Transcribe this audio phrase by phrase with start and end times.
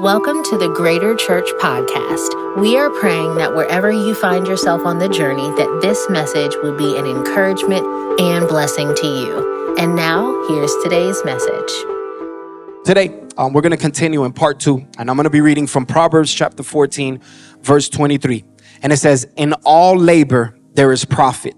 [0.00, 2.60] Welcome to the Greater Church Podcast.
[2.60, 6.76] We are praying that wherever you find yourself on the journey, that this message will
[6.76, 7.86] be an encouragement
[8.20, 9.74] and blessing to you.
[9.78, 11.72] And now, here's today's message.
[12.84, 15.66] Today, um, we're going to continue in part two, and I'm going to be reading
[15.66, 17.18] from Proverbs chapter 14,
[17.62, 18.44] verse 23.
[18.82, 21.54] And it says, In all labor there is profit,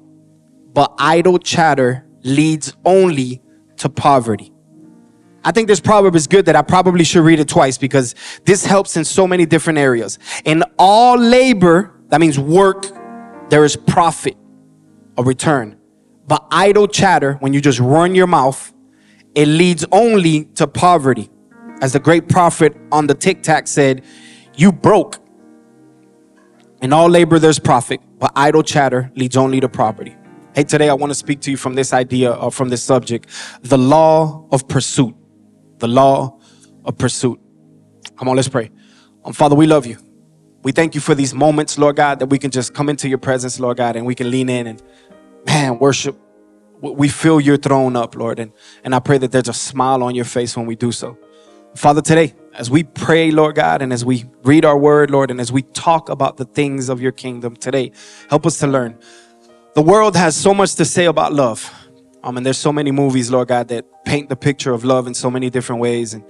[0.73, 3.43] but idle chatter leads only
[3.79, 4.52] to poverty.
[5.49, 8.67] I think this proverb is good that I probably should read it twice because this
[8.67, 10.19] helps in so many different areas.
[10.45, 12.84] In all labor, that means work,
[13.48, 14.37] there is profit,
[15.16, 15.79] a return.
[16.27, 18.74] But idle chatter, when you just run your mouth,
[19.34, 21.30] it leads only to poverty.
[21.80, 24.05] As the great prophet on the TikTok said,
[24.55, 25.16] You broke.
[26.83, 30.15] In all labor, there's profit, but idle chatter leads only to poverty.
[30.55, 33.29] Hey, today I want to speak to you from this idea or from this subject
[33.62, 35.15] the law of pursuit
[35.78, 36.38] the law
[36.84, 37.41] of pursuit.
[38.16, 38.70] Come on, let's pray.
[39.24, 39.98] Um, Father, we love you.
[40.62, 43.18] We thank you for these moments, Lord God, that we can just come into your
[43.18, 44.82] presence, Lord God, and we can lean in and,
[45.46, 46.18] man, worship.
[46.80, 48.52] We feel your throne up, Lord, and,
[48.85, 51.18] and I pray that there's a smile on your face when we do so.
[51.74, 55.40] Father, today, as we pray, Lord God, and as we read our word, Lord, and
[55.40, 57.92] as we talk about the things of your kingdom today,
[58.30, 58.98] help us to learn.
[59.74, 61.73] The world has so much to say about love.
[62.23, 65.15] Um, and there's so many movies, Lord God, that paint the picture of love in
[65.15, 66.15] so many different ways.
[66.15, 66.25] And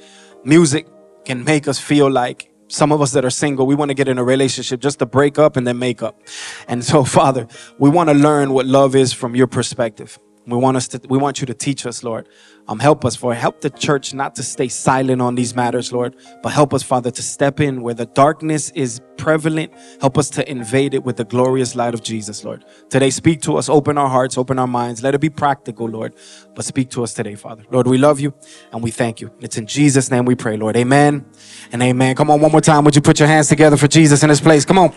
[0.45, 0.87] music
[1.25, 4.09] can make us feel like some of us that are single, we want to get
[4.09, 6.21] in a relationship just to break up and then make up.
[6.69, 10.19] And so, Father, we want to learn what love is from your perspective.
[10.49, 12.29] We want us to, we want you to teach us, Lord.
[12.69, 16.17] Um, help us, for help the church not to stay silent on these matters, Lord,
[16.43, 19.73] but help us, Father, to step in where the darkness is prevalent.
[20.01, 22.65] Help us to invade it with the glorious light of Jesus, Lord.
[22.91, 25.03] Today, speak to us, open our hearts, open our minds.
[25.03, 26.15] Let it be practical, Lord,
[26.55, 27.65] but speak to us today, Father.
[27.71, 28.35] Lord, we love you
[28.73, 29.31] and we thank you.
[29.41, 30.77] It's in Jesus' name we pray, Lord.
[30.77, 31.25] Amen
[31.73, 32.17] and amen.
[32.17, 32.85] Come on, one more time.
[32.85, 34.65] Would you put your hands together for Jesus in this place?
[34.65, 34.95] Come on.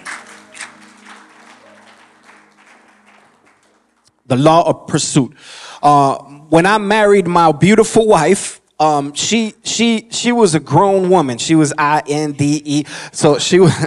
[4.31, 5.35] The law of pursuit.
[5.83, 6.15] Uh,
[6.47, 11.37] when I married my beautiful wife, um, she she she was a grown woman.
[11.37, 12.85] She was I N D E.
[13.11, 13.73] So she was.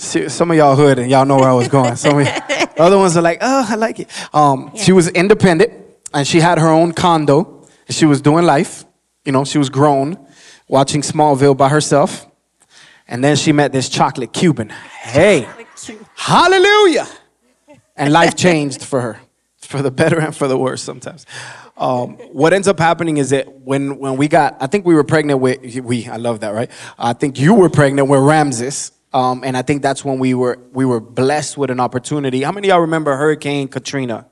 [0.00, 1.96] She, some of y'all hood and y'all know where I was going.
[1.96, 4.08] Some of the other ones are like, oh, I like it.
[4.32, 4.84] Um, yeah.
[4.84, 5.72] She was independent
[6.14, 7.66] and she had her own condo.
[7.88, 8.84] And she was doing life.
[9.24, 10.16] You know, she was grown,
[10.68, 12.28] watching Smallville by herself.
[13.08, 14.68] And then she met this chocolate Cuban.
[14.68, 15.48] Hey,
[16.14, 17.08] hallelujah!
[17.96, 19.20] And life changed for her
[19.68, 21.26] for the better and for the worse sometimes.
[21.76, 25.04] Um, what ends up happening is that when, when we got, I think we were
[25.04, 26.70] pregnant with, we, I love that, right?
[26.98, 28.92] I think you were pregnant with Ramses.
[29.12, 32.42] Um, and I think that's when we were, we were blessed with an opportunity.
[32.42, 34.26] How many y'all remember Hurricane Katrina?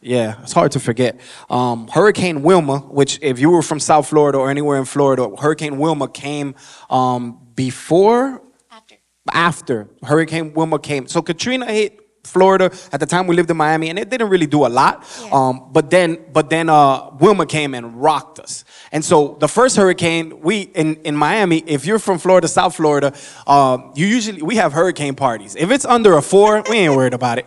[0.00, 1.20] Yeah, it's hard to forget.
[1.48, 5.78] Um, Hurricane Wilma, which if you were from South Florida or anywhere in Florida, Hurricane
[5.78, 6.56] Wilma came
[6.88, 8.96] um, before, after,
[9.32, 11.06] after Hurricane Wilma came.
[11.06, 12.70] So Katrina hit Florida.
[12.92, 15.06] At the time, we lived in Miami, and it didn't really do a lot.
[15.20, 15.30] Yeah.
[15.32, 18.64] Um, but then, but then uh, Wilma came and rocked us.
[18.92, 23.14] And so the first hurricane, we in, in Miami, if you're from Florida, South Florida,
[23.46, 25.56] uh, you usually we have hurricane parties.
[25.56, 27.46] If it's under a four, we ain't worried about it.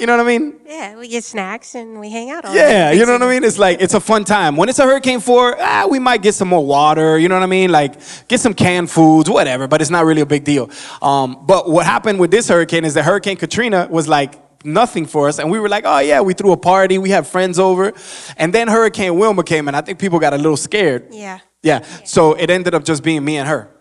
[0.00, 0.60] You know what I mean?
[0.66, 3.44] Yeah, we get snacks and we hang out all Yeah, you know what I mean?
[3.44, 4.56] It's like, it's a fun time.
[4.56, 7.44] When it's a Hurricane 4, ah, we might get some more water, you know what
[7.44, 7.70] I mean?
[7.70, 7.94] Like,
[8.26, 10.68] get some canned foods, whatever, but it's not really a big deal.
[11.00, 14.34] Um, but what happened with this hurricane is that Hurricane Katrina was like,
[14.64, 15.38] nothing for us.
[15.38, 16.98] And we were like, oh, yeah, we threw a party.
[16.98, 17.92] We had friends over.
[18.36, 21.08] And then Hurricane Wilma came, and I think people got a little scared.
[21.10, 21.40] Yeah.
[21.62, 21.80] Yeah.
[21.82, 22.04] yeah.
[22.04, 23.73] So it ended up just being me and her.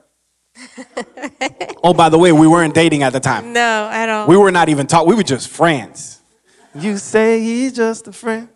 [1.83, 3.53] oh, by the way, we weren't dating at the time.
[3.53, 4.27] No, at all.
[4.27, 5.09] We were not even talking.
[5.09, 6.21] We were just friends.
[6.75, 8.49] You say he's just a friend.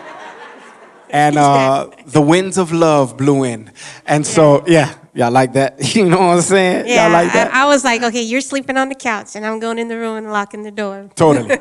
[1.10, 3.70] and uh, the winds of love blew in.
[4.06, 4.30] And yeah.
[4.30, 5.94] so, yeah, y'all like that?
[5.94, 6.86] you know what I'm saying?
[6.86, 7.52] Yeah, y'all like that?
[7.52, 9.96] I, I was like, okay, you're sleeping on the couch, and I'm going in the
[9.96, 11.10] room and locking the door.
[11.14, 11.56] Totally.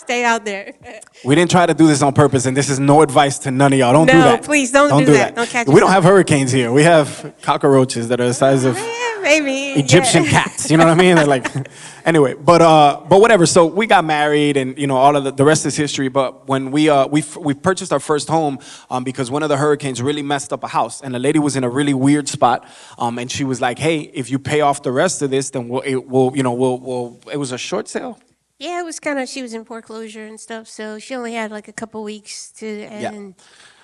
[0.00, 0.72] Stay out there.
[1.26, 3.74] we didn't try to do this on purpose, and this is no advice to none
[3.74, 3.92] of y'all.
[3.92, 4.40] Don't no, do that.
[4.40, 5.34] No, please don't, don't do, do, that.
[5.34, 5.36] that.
[5.36, 5.88] Don't catch we yourself.
[5.88, 6.72] don't have hurricanes here.
[6.72, 8.76] We have cockroaches that are the size of
[9.20, 10.30] maybe Egyptian yeah.
[10.30, 10.70] cats.
[10.70, 11.16] You know what I mean?
[11.16, 11.54] They're like,
[12.06, 13.44] anyway, but uh, but whatever.
[13.44, 16.08] So we got married, and you know all of the, the rest is history.
[16.08, 18.58] But when we uh we we purchased our first home
[18.88, 21.56] um, because one of the hurricanes really messed up a house, and the lady was
[21.56, 22.66] in a really weird spot,
[22.96, 25.68] um, and she was like, hey, if you pay off the rest of this, then
[25.68, 28.18] we'll it, we'll you know we'll we'll it was a short sale.
[28.60, 31.50] Yeah, it was kind of, she was in foreclosure and stuff, so she only had
[31.50, 33.34] like a couple weeks to, and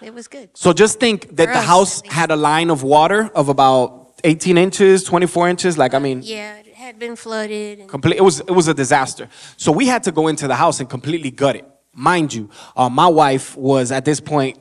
[0.03, 0.51] it was good.
[0.55, 2.15] So just think that For the us, house at least.
[2.15, 5.79] had a line of water of about 18 inches, 24 inches.
[5.79, 7.79] Like, I mean, Yeah, it had been flooded.
[7.81, 9.29] And, complete, it was it was a disaster.
[9.57, 11.65] So we had to go into the house and completely gut it.
[11.95, 14.59] Mind you, uh, my wife was at this point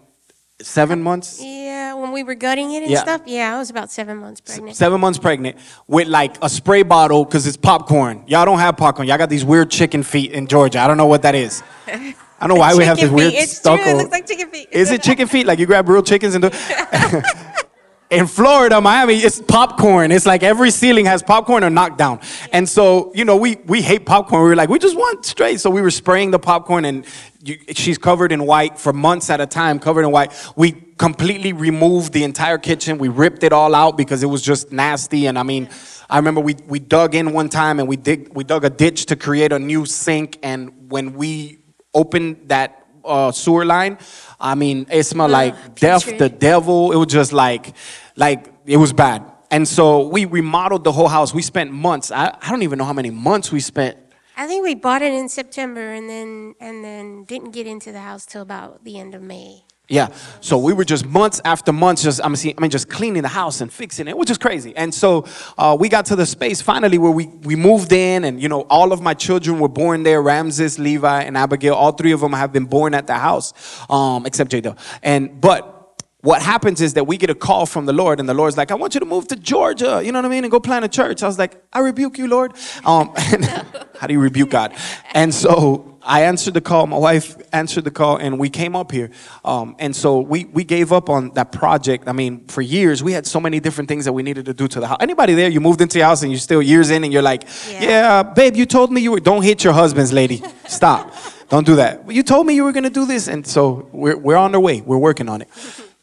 [0.62, 1.42] seven months.
[1.44, 3.02] Yeah, when we were gutting it and Yeah.
[3.02, 3.22] stuff.
[3.26, 4.76] Yeah, I was about seven months pregnant.
[4.78, 5.58] Seven months pregnant
[5.88, 8.24] with like a spray bottle because it's popcorn.
[8.28, 9.08] Y'all don't have popcorn.
[9.08, 10.80] Y'all got these weird chicken feet in Georgia.
[10.80, 11.62] I don't know what that is.
[11.88, 13.40] I don't know why we have this Chicken weird feet.
[13.44, 13.84] It's stucco.
[13.84, 13.92] true.
[13.92, 14.70] It looks like chicken feet.
[14.72, 15.46] Is it chicken feet?
[15.46, 16.50] Like you grab real chickens and do.
[18.12, 20.12] In Florida, Miami, it's popcorn.
[20.12, 22.20] It's like every ceiling has popcorn or knockdown.
[22.54, 24.44] And so, you know, we, we hate popcorn.
[24.44, 25.60] We were like, we just want straight.
[25.60, 27.04] So we were spraying the popcorn and
[27.44, 30.32] you, she's covered in white for months at a time, covered in white.
[30.56, 33.00] We completely removed the entire kitchen.
[33.00, 35.26] We ripped it all out because it was just nasty.
[35.26, 35.68] And I mean,
[36.08, 39.08] I remember we, we dug in one time and we dig, we dug a ditch
[39.08, 40.38] to create a new sink.
[40.44, 41.58] And when we
[41.92, 43.98] opened that uh, sewer line,
[44.40, 46.92] I mean, it smelled like death, the devil.
[46.92, 47.74] It was just like,
[48.16, 49.24] like it was bad.
[49.52, 51.34] And so we remodeled the whole house.
[51.34, 52.12] We spent months.
[52.12, 53.98] I, I don't even know how many months we spent.
[54.38, 58.02] I think we bought it in September and then and then didn't get into the
[58.02, 59.65] house till about the end of May.
[59.88, 60.08] Yeah.
[60.42, 63.72] So we were just months after months, just I mean, just cleaning the house and
[63.72, 64.76] fixing it, which is crazy.
[64.76, 65.26] And so
[65.60, 68.62] uh, we got to the space finally where we we moved in, and you know,
[68.62, 70.22] all of my children were born there.
[70.24, 71.76] Ramses, Levi, and Abigail.
[71.76, 73.54] All three of them have been born at the house,
[73.90, 74.76] um, except Jada.
[75.04, 75.75] And but
[76.26, 78.72] what happens is that we get a call from the Lord, and the Lord's like,
[78.72, 80.84] I want you to move to Georgia, you know what I mean, and go plant
[80.84, 81.22] a church.
[81.22, 82.54] I was like, I rebuke you, Lord.
[82.84, 83.14] Um,
[84.00, 84.74] how do you rebuke God?
[85.14, 88.92] And so I answered the call, my wife answered the call, and we came up
[88.92, 89.12] here.
[89.44, 92.08] Um, and so we, we gave up on that project.
[92.08, 94.68] I mean, for years, we had so many different things that we needed to do
[94.68, 94.98] to the house.
[95.02, 97.44] Anybody there, you moved into your house and you're still years in, and you're like,
[97.70, 97.84] Yeah.
[97.84, 100.42] yeah, babe, you told me you were, don't hit your husbands, lady.
[100.68, 101.14] Stop.
[101.50, 102.12] Don't do that.
[102.12, 103.28] You told me you were going to do this.
[103.28, 104.82] And so we're, we're on our way.
[104.82, 105.50] We're working on it.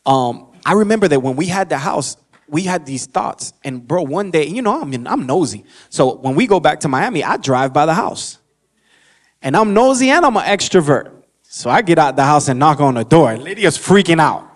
[0.04, 2.16] Um, I remember that when we had the house,
[2.49, 3.52] we had these thoughts.
[3.64, 5.64] And bro, one day, you know, I mean, I'm nosy.
[5.88, 8.38] So when we go back to Miami, I drive by the house.
[9.40, 11.10] And I'm nosy and I'm an extrovert.
[11.43, 13.37] So I get out the house and knock on the door.
[13.37, 14.49] Lydia's freaking out.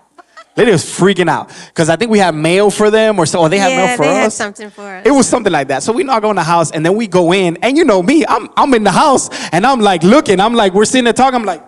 [0.55, 1.51] Lydia's freaking out.
[1.67, 3.41] Because I think we had mail for them or so.
[3.41, 5.05] Or they had Yeah, mail for they had something for us.
[5.05, 5.83] It was something like that.
[5.83, 7.57] So we knock on the house and then we go in.
[7.57, 10.39] And you know me, I'm, I'm in the house and I'm like looking.
[10.39, 11.39] I'm like, we're sitting there talking.
[11.39, 11.63] I'm like,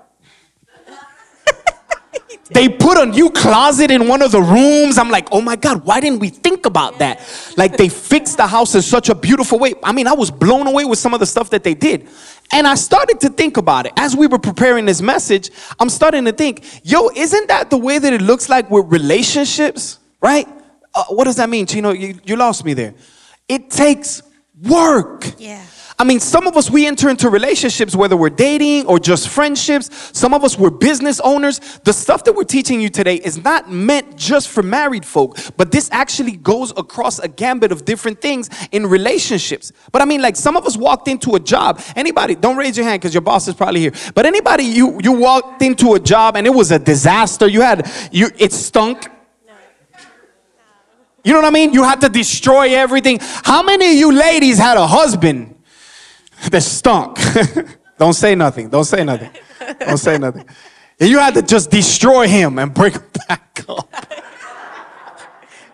[2.52, 4.98] they put a new closet in one of the rooms.
[4.98, 7.22] I'm like, oh my God, why didn't we think about that?
[7.58, 9.74] Like they fixed the house in such a beautiful way.
[9.84, 12.08] I mean, I was blown away with some of the stuff that they did.
[12.52, 13.94] And I started to think about it.
[13.96, 18.00] As we were preparing this message, I'm starting to think, yo, isn't that the way
[18.00, 20.48] that it looks like with relationships, right?
[20.96, 21.68] Uh, what does that mean?
[21.68, 22.96] Chino, you, you lost me there.
[23.48, 24.24] It takes
[24.64, 25.26] work.
[25.38, 25.64] Yeah.
[26.02, 29.90] I mean, some of us, we enter into relationships, whether we're dating or just friendships.
[30.18, 31.60] Some of us, we're business owners.
[31.84, 35.74] The stuff that we're teaching you today is not meant just for married folk, but
[35.74, 39.74] this actually goes across a gambit of different things in relationships.
[39.92, 41.82] But I mean, like some of us walked into a job.
[41.98, 43.94] Anybody, don't raise your hand because your boss is probably here.
[44.16, 47.46] But anybody, you, you walked into a job and it was a disaster.
[47.46, 49.06] You had, you, it stunk.
[51.26, 51.74] You know what I mean?
[51.74, 53.20] You had to destroy everything.
[53.22, 55.58] How many of you ladies had a husband
[56.52, 57.18] that stunk?
[57.98, 58.70] Don't say nothing.
[58.70, 59.32] Don't say nothing.
[59.80, 60.46] Don't say nothing.
[61.00, 63.90] And you had to just destroy him and bring him back up.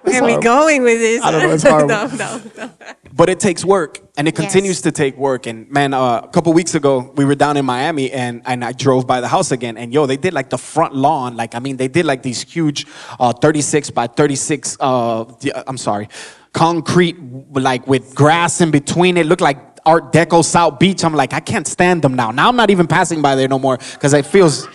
[0.01, 1.23] Where are we going with this?
[1.23, 1.87] I don't know, it's horrible.
[1.87, 2.71] no, no, no.
[3.11, 4.43] But it takes work, and it Yes.
[4.45, 5.47] continues to take work.
[5.47, 8.71] And man, uh, a couple weeks ago, we were down in Miami, and, and I
[8.73, 9.77] drove by the house again.
[9.77, 11.35] And yo, they did like the front lawn.
[11.35, 12.85] Like, I mean, they did like these huge
[13.19, 15.25] uh, 36 by 36, uh,
[15.65, 16.07] I'm sorry,
[16.53, 17.15] concrete,
[17.53, 19.25] like with grass in between it.
[19.25, 21.03] Looked like Art Deco South Beach.
[21.03, 22.31] I'm like, I can't stand them now.
[22.31, 24.67] Now I'm not even passing by there no more because it feels.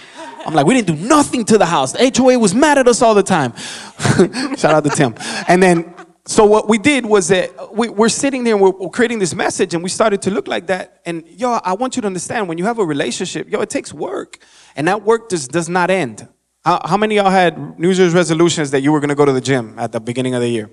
[0.46, 1.92] I'm like, we didn't do nothing to the house.
[1.92, 3.54] The HOA was mad at us all the time.
[4.56, 5.14] Shout out to Tim.
[5.48, 8.88] And then, so what we did was that we, we're sitting there and we're, we're
[8.88, 11.02] creating this message and we started to look like that.
[11.04, 13.92] And yo, I want you to understand when you have a relationship, yo, it takes
[13.92, 14.38] work.
[14.76, 16.26] And that work just does not end.
[16.64, 19.40] How, many y'all had New Year's resolutions that you were going to go to the
[19.40, 20.70] gym at the beginning of the year?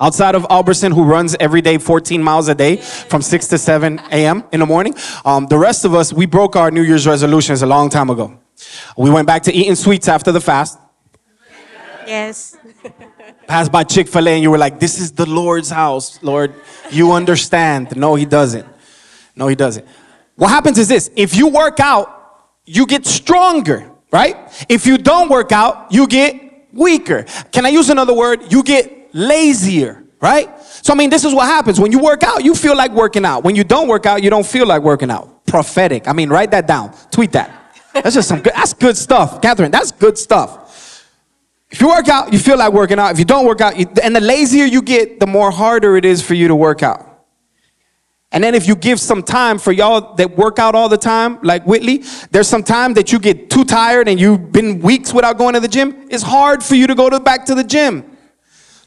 [0.00, 3.98] Outside of Alberson, who runs every day 14 miles a day from 6 to 7
[4.10, 4.44] a.m.
[4.52, 4.94] in the morning.
[5.24, 8.38] Um, the rest of us, we broke our New Year's resolutions a long time ago.
[8.96, 10.78] We went back to eating sweets after the fast,
[12.06, 12.56] Yes.
[13.46, 16.54] passed by Chick fil A, and you were like, This is the Lord's house, Lord.
[16.90, 17.96] You understand.
[17.96, 18.66] No, He doesn't.
[19.36, 19.86] No, He doesn't.
[20.36, 22.14] What happens is this if you work out,
[22.64, 24.36] you get stronger, right?
[24.68, 27.24] If you don't work out, you get weaker.
[27.52, 28.50] Can I use another word?
[28.52, 30.48] You get lazier, right?
[30.62, 31.80] So, I mean, this is what happens.
[31.80, 33.44] When you work out, you feel like working out.
[33.44, 35.46] When you don't work out, you don't feel like working out.
[35.46, 36.08] Prophetic.
[36.08, 36.94] I mean, write that down.
[37.10, 37.54] Tweet that.
[37.94, 39.40] That's just some good, that's good stuff.
[39.40, 41.04] Catherine, that's good stuff.
[41.70, 43.12] If you work out, you feel like working out.
[43.12, 46.04] If you don't work out, you, and the lazier you get, the more harder it
[46.04, 47.04] is for you to work out.
[48.30, 51.38] And then if you give some time for y'all that work out all the time,
[51.42, 55.38] like Whitley, there's some time that you get too tired and you've been weeks without
[55.38, 56.06] going to the gym.
[56.10, 58.17] It's hard for you to go to, back to the gym.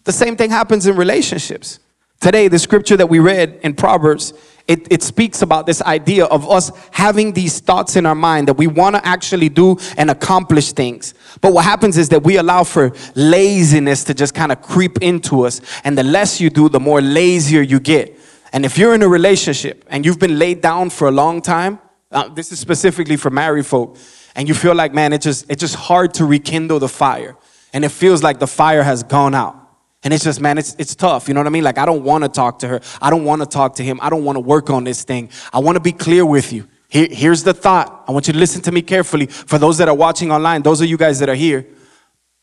[0.03, 1.79] The same thing happens in relationships.
[2.20, 4.34] Today, the scripture that we read in Proverbs,
[4.67, 8.53] it, it speaks about this idea of us having these thoughts in our mind that
[8.53, 11.15] we want to actually do and accomplish things.
[11.41, 15.46] But what happens is that we allow for laziness to just kind of creep into
[15.46, 15.62] us.
[15.84, 18.20] And the less you do, the more lazier you get.
[18.53, 21.79] And if you're in a relationship and you've been laid down for a long time,
[22.12, 23.98] uh, this is specifically for married folk,
[24.36, 27.36] and you feel like, man, it just, it's just hard to rekindle the fire.
[27.74, 29.61] And it feels like the fire has gone out.
[30.03, 31.27] And it's just, man, it's, it's tough.
[31.27, 31.63] You know what I mean?
[31.63, 32.81] Like, I don't want to talk to her.
[33.01, 34.00] I don't want to talk to him.
[34.01, 35.29] I don't want to work on this thing.
[35.53, 36.67] I want to be clear with you.
[36.89, 38.03] Here, here's the thought.
[38.08, 39.27] I want you to listen to me carefully.
[39.27, 41.67] For those that are watching online, those of you guys that are here,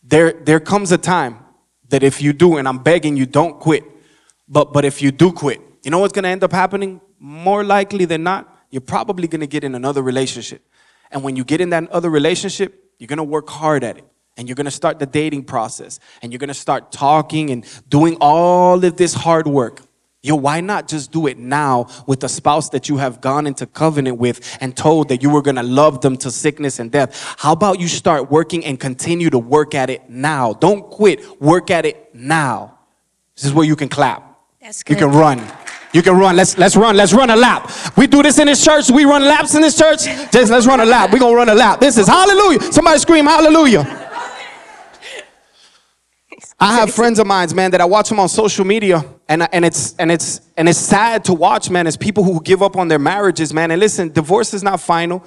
[0.02, 1.38] there, there comes a time
[1.88, 3.84] that if you do, and I'm begging you, don't quit.
[4.48, 7.00] But, but if you do quit, you know what's going to end up happening?
[7.18, 10.62] More likely than not, you're probably going to get in another relationship.
[11.10, 14.04] And when you get in that other relationship, you're going to work hard at it.
[14.38, 15.98] And you're going to start the dating process.
[16.22, 19.82] And you're going to start talking and doing all of this hard work.
[20.22, 23.66] Yo, why not just do it now with the spouse that you have gone into
[23.66, 27.36] covenant with and told that you were going to love them to sickness and death?
[27.38, 30.54] How about you start working and continue to work at it now?
[30.54, 31.40] Don't quit.
[31.40, 32.78] Work at it now.
[33.36, 34.38] This is where you can clap.
[34.60, 34.94] That's good.
[34.94, 35.52] You can run.
[35.92, 36.36] You can run.
[36.36, 36.96] Let's let's run.
[36.96, 37.70] Let's run a lap.
[37.96, 38.90] We do this in this church.
[38.90, 40.04] We run laps in this church.
[40.30, 41.12] Just let's run a lap.
[41.12, 41.80] We're gonna run a lap.
[41.80, 42.60] This is hallelujah.
[42.72, 44.07] Somebody scream hallelujah.
[46.60, 49.64] I have friends of mine, man, that I watch them on social media, and and
[49.64, 51.86] it's and it's and it's sad to watch, man.
[51.86, 53.70] It's people who give up on their marriages, man.
[53.70, 55.24] And listen, divorce is not final.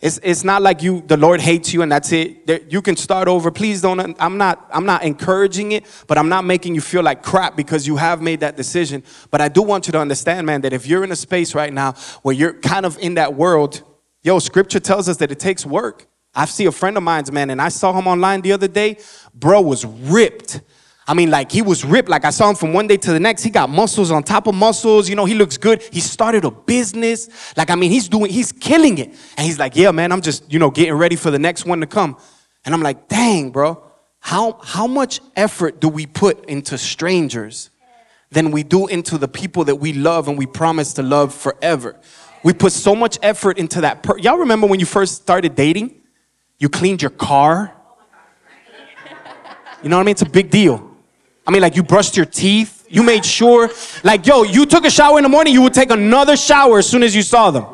[0.00, 2.46] It's, it's not like you the Lord hates you and that's it.
[2.46, 3.50] There, you can start over.
[3.50, 4.16] Please don't.
[4.18, 7.86] I'm not I'm not encouraging it, but I'm not making you feel like crap because
[7.86, 9.04] you have made that decision.
[9.30, 11.72] But I do want you to understand, man, that if you're in a space right
[11.72, 13.82] now where you're kind of in that world,
[14.22, 16.08] yo, Scripture tells us that it takes work.
[16.34, 18.98] I see a friend of mine's man, and I saw him online the other day.
[19.34, 20.60] Bro was ripped.
[21.06, 22.08] I mean, like he was ripped.
[22.08, 23.42] Like I saw him from one day to the next.
[23.42, 25.08] He got muscles on top of muscles.
[25.08, 25.82] You know, he looks good.
[25.92, 27.28] He started a business.
[27.56, 29.08] Like, I mean, he's doing, he's killing it.
[29.36, 31.80] And he's like, yeah, man, I'm just, you know, getting ready for the next one
[31.80, 32.16] to come.
[32.64, 33.82] And I'm like, dang, bro,
[34.20, 37.70] how, how much effort do we put into strangers
[38.30, 41.98] than we do into the people that we love and we promise to love forever?
[42.44, 44.04] We put so much effort into that.
[44.04, 46.01] Per- Y'all remember when you first started dating?
[46.62, 47.74] You cleaned your car.
[49.82, 50.12] You know what I mean?
[50.12, 50.94] It's a big deal.
[51.44, 52.86] I mean, like you brushed your teeth.
[52.88, 53.68] You made sure,
[54.04, 56.88] like, yo, you took a shower in the morning, you would take another shower as
[56.88, 57.66] soon as you saw them.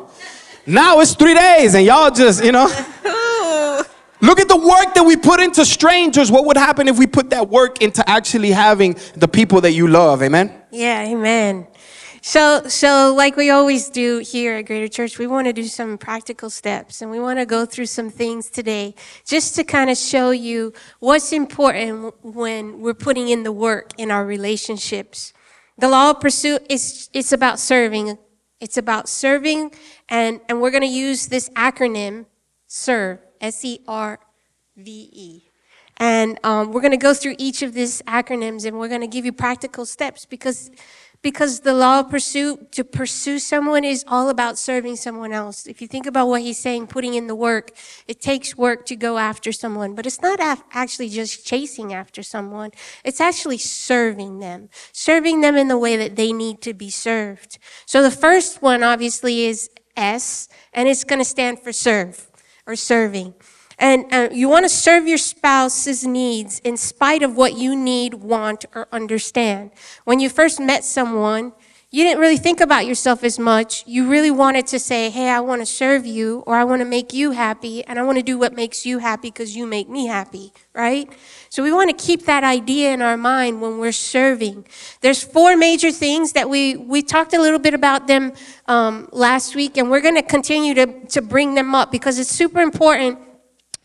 [0.65, 2.65] Now it's three days, and y'all just, you know.
[4.21, 6.31] Look at the work that we put into strangers.
[6.31, 9.87] What would happen if we put that work into actually having the people that you
[9.87, 10.23] love?
[10.23, 10.51] Amen?
[10.71, 11.67] Yeah, amen.
[12.21, 15.97] So, so like we always do here at Greater Church, we want to do some
[15.97, 18.93] practical steps and we want to go through some things today
[19.25, 24.11] just to kind of show you what's important when we're putting in the work in
[24.11, 25.31] our relationships.
[25.77, 28.17] The law of pursuit is it's about serving.
[28.59, 29.71] It's about serving
[30.09, 32.25] and, and we're going to use this acronym,
[32.67, 35.43] SERVE, S-E-R-V-E.
[36.01, 39.07] And um, we're going to go through each of these acronyms and we're going to
[39.07, 40.69] give you practical steps because
[41.21, 45.67] because the law of pursuit to pursue someone is all about serving someone else.
[45.67, 47.71] If you think about what he's saying, putting in the work,
[48.07, 52.23] it takes work to go after someone, but it's not af- actually just chasing after
[52.23, 52.71] someone.
[53.03, 57.57] It's actually serving them, serving them in the way that they need to be served.
[57.85, 62.29] So the first one obviously is S, and it's going to stand for serve
[62.65, 63.33] or serving.
[63.79, 68.15] And uh, you want to serve your spouse's needs in spite of what you need,
[68.15, 69.71] want, or understand.
[70.03, 71.53] When you first met someone,
[71.91, 73.83] you didn't really think about yourself as much.
[73.87, 76.85] You really wanted to say, hey, I want to serve you, or I want to
[76.85, 79.89] make you happy, and I want to do what makes you happy because you make
[79.89, 81.11] me happy, right?
[81.49, 84.67] So we want to keep that idea in our mind when we're serving.
[85.01, 88.33] There's four major things that we, we talked a little bit about them
[88.67, 92.29] um, last week, and we're going to continue to, to bring them up because it's
[92.29, 93.17] super important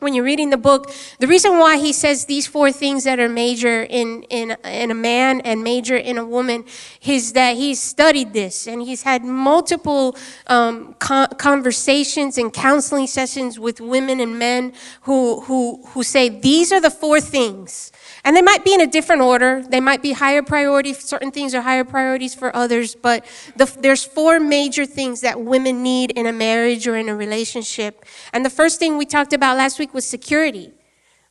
[0.04, 3.28] when you're reading the book, the reason why he says these four things that are
[3.28, 6.64] major in, in, in a man and major in a woman
[7.02, 10.14] is that he's studied this and he's had multiple
[10.46, 16.70] um, con- conversations and counseling sessions with women and men who, who, who say these
[16.70, 17.90] are the four things.
[18.24, 19.62] And they might be in a different order.
[19.62, 20.94] They might be higher priority.
[20.94, 22.94] Certain things are higher priorities for others.
[22.94, 23.26] But
[23.56, 28.06] the, there's four major things that women need in a marriage or in a relationship.
[28.32, 30.72] And the first thing we talked about last week was security.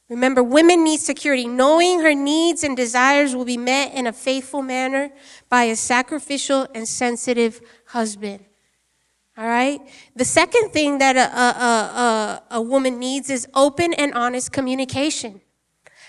[0.08, 1.48] Remember, women need security.
[1.48, 5.10] Knowing her needs and desires will be met in a faithful manner
[5.50, 8.46] by a sacrificial and sensitive husband.
[9.36, 9.82] All right?
[10.16, 15.42] The second thing that a, a, a, a, woman needs is open and honest communication.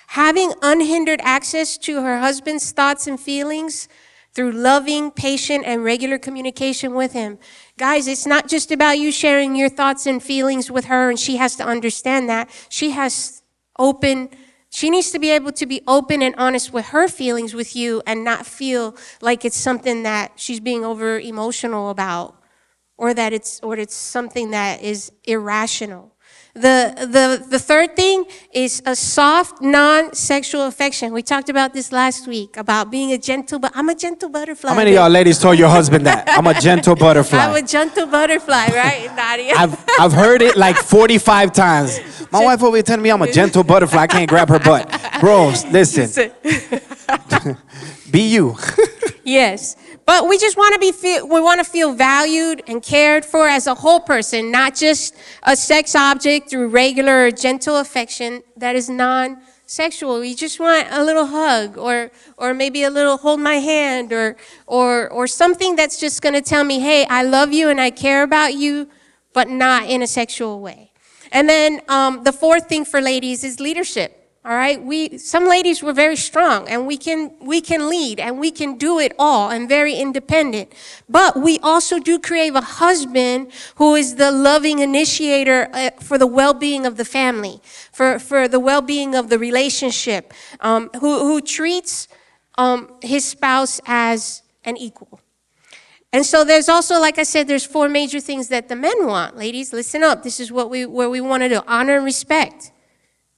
[0.08, 3.88] Having unhindered access to her husband's thoughts and feelings
[4.34, 7.38] through loving, patient, and regular communication with him.
[7.78, 11.36] Guys, it's not just about you sharing your thoughts and feelings with her, and she
[11.36, 12.50] has to understand that.
[12.68, 13.42] She has
[13.78, 14.30] open,
[14.70, 18.02] she needs to be able to be open and honest with her feelings with you
[18.06, 22.36] and not feel like it's something that she's being over emotional about
[22.96, 26.13] or that it's or it's something that is irrational.
[26.54, 31.12] The, the, the third thing is a soft, non-sexual affection.
[31.12, 34.70] We talked about this last week about being a gentle, but I'm a gentle butterfly.
[34.70, 36.28] How many of y'all ladies told your husband that?
[36.28, 37.38] I'm a gentle butterfly.
[37.38, 39.54] I'm a gentle butterfly, right, Nadia?
[39.56, 41.98] I've, I've heard it like 45 times.
[42.30, 44.02] My wife over here telling me I'm a gentle butterfly.
[44.02, 44.88] I can't grab her butt.
[45.20, 46.30] Bro, listen.
[48.10, 48.56] Be you.
[49.24, 49.76] yes.
[50.06, 53.48] But we just want to be feel, we want to feel valued and cared for
[53.48, 58.76] as a whole person, not just a sex object through regular or gentle affection that
[58.76, 60.20] is non-sexual.
[60.20, 64.36] We just want a little hug or or maybe a little hold my hand or
[64.66, 67.90] or or something that's just going to tell me, "Hey, I love you and I
[67.90, 68.88] care about you,"
[69.32, 70.92] but not in a sexual way.
[71.32, 74.23] And then um, the fourth thing for ladies is leadership.
[74.46, 78.38] All right, we some ladies were very strong and we can we can lead and
[78.38, 80.70] we can do it all and very independent.
[81.08, 86.26] But we also do crave a husband who is the loving initiator uh, for the
[86.26, 92.06] well-being of the family, for for the well-being of the relationship, um, who who treats
[92.58, 95.20] um, his spouse as an equal.
[96.12, 99.38] And so there's also, like I said, there's four major things that the men want.
[99.38, 100.22] Ladies, listen up.
[100.22, 102.72] This is what we where we want to honor and respect.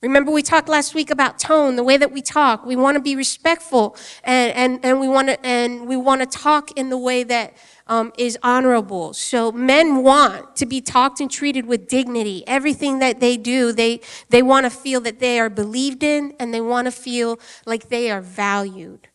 [0.02, 2.66] Remember, we talked last week about tone, the way that we talk.
[2.66, 6.26] We want to be respectful, and, and, and we want to and we want to
[6.26, 9.14] talk in the way that um, is honorable.
[9.14, 12.44] So men want to be talked and treated with dignity.
[12.46, 16.52] Everything that they do, they they want to feel that they are believed in, and
[16.52, 19.08] they want to feel like they are valued.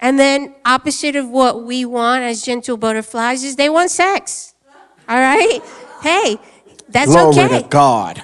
[0.00, 4.54] And then, opposite of what we want as gentle butterflies is they want sex.
[5.08, 5.60] All right,
[6.00, 6.38] hey,
[6.92, 7.62] that's Glory okay.
[7.62, 8.18] to God.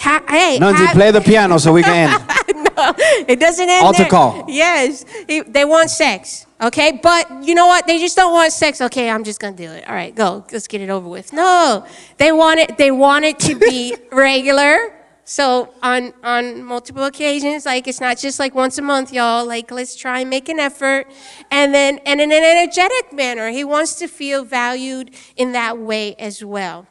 [0.00, 2.22] Ha- hey, Nunzi, ha- play the piano so we can end.
[2.76, 2.94] no,
[3.26, 4.10] it doesn't end Altar there.
[4.10, 4.44] call.
[4.48, 6.46] Yes, it- they want sex.
[6.60, 7.86] Okay, but you know what?
[7.86, 8.80] They just don't want sex.
[8.80, 9.88] Okay, I'm just gonna do it.
[9.88, 10.44] All right, go.
[10.52, 11.32] Let's get it over with.
[11.32, 12.76] No, they want it.
[12.78, 14.94] They want it to be regular.
[15.24, 19.44] So on on multiple occasions, like it's not just like once a month, y'all.
[19.46, 21.06] Like let's try and make an effort,
[21.50, 26.14] and then and in an energetic manner, he wants to feel valued in that way
[26.16, 26.86] as well.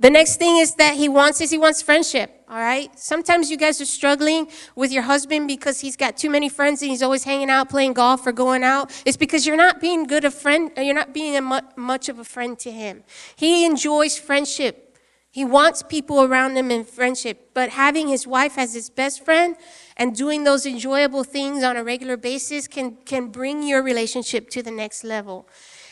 [0.00, 2.44] The next thing is that he wants is he wants friendship.
[2.48, 2.96] All right.
[2.98, 6.90] Sometimes you guys are struggling with your husband because he's got too many friends and
[6.90, 8.90] he's always hanging out, playing golf, or going out.
[9.04, 10.70] It's because you're not being good a friend.
[10.76, 13.04] Or you're not being a mu- much of a friend to him.
[13.34, 14.98] He enjoys friendship.
[15.30, 17.50] He wants people around him in friendship.
[17.52, 19.56] But having his wife as his best friend
[19.96, 24.62] and doing those enjoyable things on a regular basis can can bring your relationship to
[24.62, 25.48] the next level.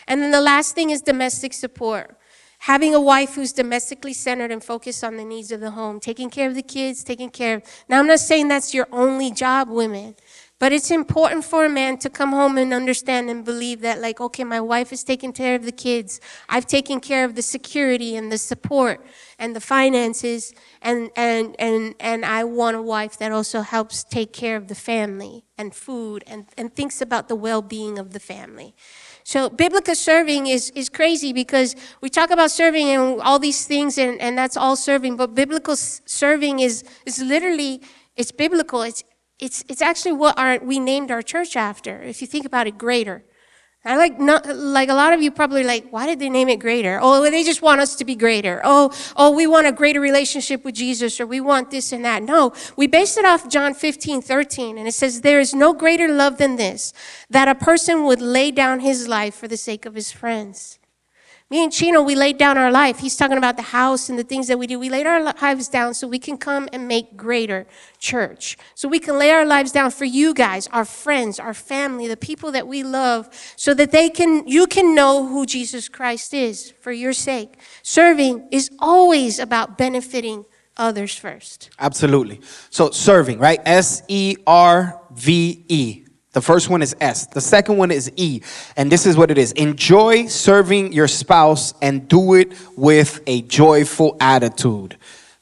[0.07, 2.17] And then the last thing is domestic support.
[2.65, 6.31] Having a wife who's domestically centered and focused on the needs of the home, taking
[6.31, 7.63] care of the kids, taking care of.
[7.91, 10.17] Now, I'm not saying that's your only job, women,
[10.59, 14.19] but it's important for a man to come home and understand and believe that, like,
[14.19, 16.23] okay, my wife is taking care of the kids.
[16.49, 19.05] I've taken care of the security and the support
[19.39, 24.33] and the finances, and, and, and, and I want a wife that also helps take
[24.33, 28.21] care of the family and food and, and thinks about the well being of the
[28.21, 28.75] family.
[29.25, 33.97] So biblical serving is, is crazy because we talk about serving and all these things
[33.97, 37.81] and, and that's all serving, but biblical serving is, is literally,
[38.17, 38.83] it's biblical.
[38.83, 39.03] It's,
[39.39, 42.77] it's, it's actually what our, we named our church after, if you think about it,
[42.77, 43.25] greater.
[43.87, 46.59] I like not like a lot of you probably like, why did they name it
[46.59, 46.99] greater?
[47.03, 48.63] Oh, they just want us to be greater.
[48.65, 52.23] Oh, oh, we want a greater relationship with Jesus, or we want this and that.
[52.23, 56.09] No, we based it off John 15, 13, and it says, There is no greater
[56.09, 56.95] love than this,
[57.29, 60.79] that a person would lay down his life for the sake of his friends.
[61.55, 62.99] Me and Chino, we laid down our life.
[62.99, 64.77] He's talking about the house and the things that we do.
[64.77, 67.69] We laid our lives down so we can come and make greater
[68.01, 68.59] church.
[68.75, 72.17] So we can lay our lives down for you guys, our friends, our family, the
[72.17, 76.73] people that we love, so that they can, you can know who Jesus Christ is
[76.81, 77.55] for your sake.
[77.85, 81.71] Serving is always about benefiting others first.
[81.79, 82.41] Absolutely.
[82.71, 83.61] So serving, right?
[83.65, 86.04] S E R V E.
[86.35, 87.27] The first one is S.
[87.27, 88.43] The second one is E.
[88.77, 89.53] And this is what it is.
[89.53, 94.99] Enjoy serving your spouse and do it with a joyful attitude.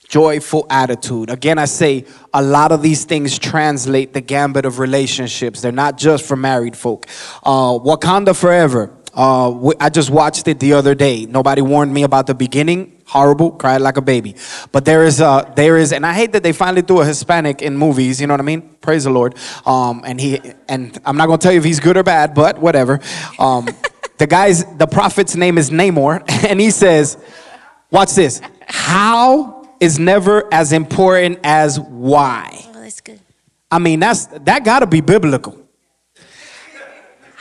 [0.09, 1.31] joyful attitude.
[1.31, 5.63] Again, I say a lot of these things translate the gambit of relationships.
[5.63, 7.07] They're not just for married folk.
[7.43, 8.91] Uh, Wakanda Forever.
[9.15, 11.27] Uh, I just watched it the other day.
[11.27, 13.03] Nobody warned me about the beginning.
[13.07, 14.37] Horrible, cried like a baby.
[14.71, 17.61] But there is, a, there is, and I hate that they finally threw a Hispanic
[17.61, 18.21] in movies.
[18.21, 18.63] You know what I mean?
[18.81, 19.35] Praise the Lord.
[19.67, 22.59] Um, and he, and I'm not gonna tell you if he's good or bad, but
[22.59, 23.01] whatever.
[23.39, 23.69] Um,
[24.19, 27.19] the guy's, the prophet's name is Namor, and he says,
[27.91, 28.41] "Watch this.
[28.67, 32.67] How is never as important as why.
[32.69, 33.19] Oh, that's good.
[33.69, 35.59] I mean, that's that got to be biblical.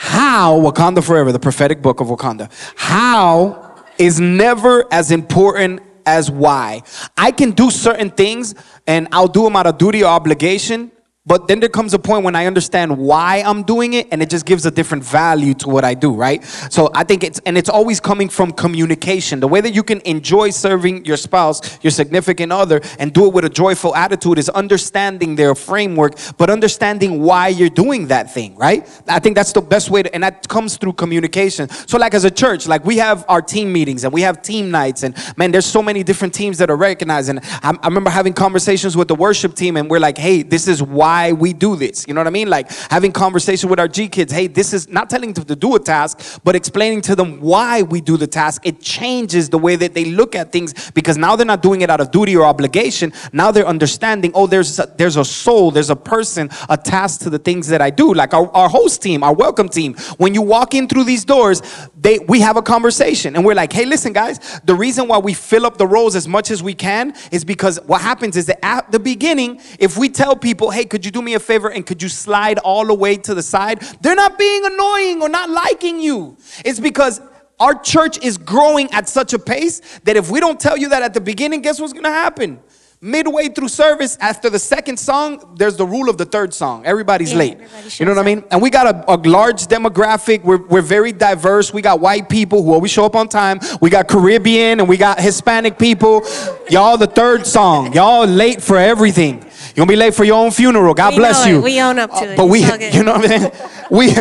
[0.04, 2.52] How Wakanda Forever, the prophetic book of Wakanda.
[2.76, 6.82] How is never as important as why.
[7.16, 8.56] I can do certain things
[8.88, 10.92] and I'll do them out of duty or obligation,
[11.28, 14.30] but then there comes a point when I understand why I'm doing it and it
[14.32, 16.44] just gives a different value to what I do, right?
[16.44, 19.40] So I think it's, and it's always coming from communication.
[19.40, 23.34] The way that you can enjoy serving your spouse, your significant other, and do it
[23.34, 28.56] with a joyful attitude is understanding their framework, but understanding why you're doing that thing,
[28.56, 28.90] right?
[29.08, 31.70] I think that's the best way to, and that comes through communication.
[31.70, 34.72] So, like as a church, like we have our team meetings and we have team
[34.72, 37.30] nights, and man, there's so many different teams that are recognized.
[37.30, 40.68] And I, I remember having conversations with the worship team, and we're like, hey, this
[40.68, 42.06] is why why we do this.
[42.08, 42.50] You know what I mean?
[42.50, 44.32] Like having conversation with our G kids.
[44.32, 46.14] Hey, this is not telling them to do a task,
[46.46, 48.66] but explaining to them why we do the task.
[48.66, 51.90] It changes the way that they look at things because now they're not doing it
[51.90, 53.12] out of duty or obligation.
[53.34, 57.40] Now they're understanding, oh, there's a, there's a soul, there's a person attached to the
[57.40, 58.14] things that I do.
[58.14, 59.96] Like our, our host team, our welcome team.
[60.18, 61.62] When you walk in through these doors,
[62.06, 65.34] they we have a conversation and we're like, hey, listen, guys, the reason why we
[65.34, 68.64] fill up the roles as much as we can is because what happens is that
[68.64, 71.86] at the beginning, if we tell people, hey, could you do me a favor and
[71.86, 73.82] could you slide all the way to the side?
[74.02, 76.38] They're not being annoying or not liking you.
[76.66, 77.22] It's because
[77.60, 81.04] our church is growing at such a pace that if we don't tell you that
[81.04, 82.60] at the beginning, guess what's gonna happen?
[83.04, 86.86] midway through service after the second song there's the rule of the third song.
[86.86, 87.54] Everybody's Yeah, late.
[87.60, 88.44] everybody you know what i mean?
[88.52, 90.44] and we got a, a large demographic.
[90.44, 91.74] We're, we're very diverse.
[91.74, 93.60] We got white people who always show up on time.
[93.82, 96.22] We got caribbean and we got hispanic people.
[96.70, 97.92] Y'all the third song.
[97.94, 99.44] Y'all late for everything
[99.76, 101.56] you're gonna be late for your own funeral god We bless know it.
[101.56, 102.38] you We own up to it.
[102.38, 103.52] but we It's you know what i mean
[103.90, 104.14] we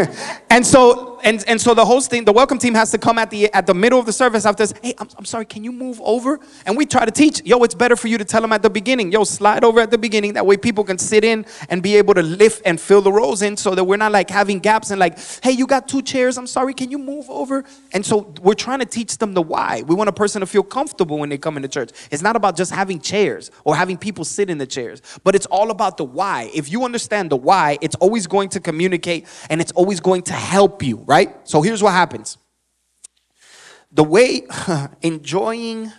[0.51, 3.53] and so and, and so the hosting, the welcome team has to come at the
[3.53, 4.75] at the middle of the service after this.
[4.83, 6.41] Hey, I'm, I'm sorry, can you move over?
[6.67, 7.45] And we try to teach.
[7.45, 9.13] Yo, it's better for you to tell them at the beginning.
[9.13, 10.35] Yo, slide over at the beginning.
[10.35, 13.43] That way people can sit in and be able to lift and fill the rows
[13.43, 16.39] in so that we're not like having gaps and like, hey, you got two chairs.
[16.39, 17.65] I'm sorry, can you move over?
[17.93, 19.83] And so we're trying to teach them the why.
[19.87, 21.91] We want a person to feel comfortable when they come into church.
[22.11, 25.47] It's not about just having chairs or having people sit in the chairs, but it's
[25.47, 26.51] all about the why.
[26.55, 30.33] If you understand the why, it's always going to communicate and it's always going to
[30.33, 31.37] help you, right?
[31.42, 32.38] So here's what happens.
[33.90, 34.42] The way
[35.03, 35.90] enjoying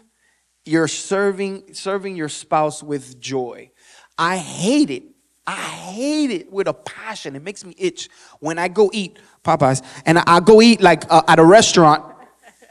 [0.63, 3.71] your serving serving your spouse with joy.
[4.17, 5.03] I hate it.
[5.45, 7.35] I hate it with a passion.
[7.35, 8.07] It makes me itch
[8.39, 12.05] when I go eat Popeyes and I, go eat like uh, at a restaurant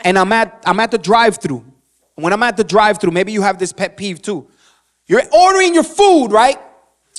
[0.03, 1.63] and I'm at I'm at the drive-through.
[2.15, 4.49] When I'm at the drive-through, maybe you have this pet peeve too.
[5.07, 6.59] You're ordering your food, right?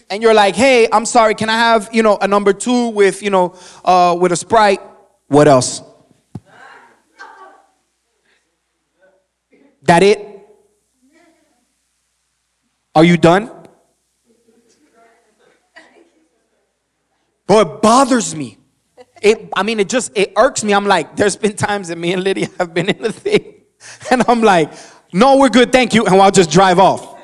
[0.09, 1.35] And you're like, "Hey, I'm sorry.
[1.35, 3.53] Can I have you know a number two with you know
[3.85, 4.81] uh, with a sprite?
[5.31, 5.81] What else?
[9.83, 10.19] That it?
[12.93, 13.49] Are you done?
[17.47, 18.57] Bro, it bothers me.
[19.21, 20.73] It, I mean, it just it irks me.
[20.73, 23.53] I'm like, there's been times that me and Lydia have been in the thing,
[24.11, 24.73] and I'm like,
[25.13, 27.17] no, we're good, thank you, and I'll just drive off.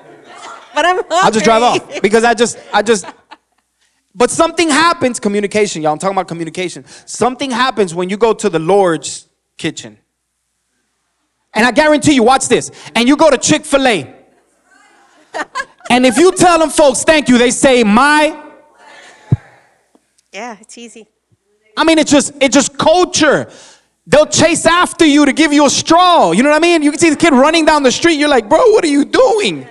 [0.73, 3.05] But I'm I'll just drive off because I just, I just.
[4.17, 5.19] But something happens.
[5.19, 5.93] Communication, y'all.
[5.93, 6.83] I'm talking about communication.
[7.05, 9.27] Something happens when you go to the Lord's
[9.57, 9.99] kitchen,
[11.53, 12.71] and I guarantee you, watch this.
[12.95, 14.15] And you go to Chick Fil A,
[15.91, 18.43] and if you tell them folks thank you, they say my.
[20.33, 21.07] Yeah, it's easy.
[21.77, 23.51] I mean, it's just it's just culture.
[24.07, 26.31] They'll chase after you to give you a straw.
[26.31, 26.81] You know what I mean?
[26.81, 28.15] You can see the kid running down the street.
[28.15, 29.67] You're like, bro, what are you doing?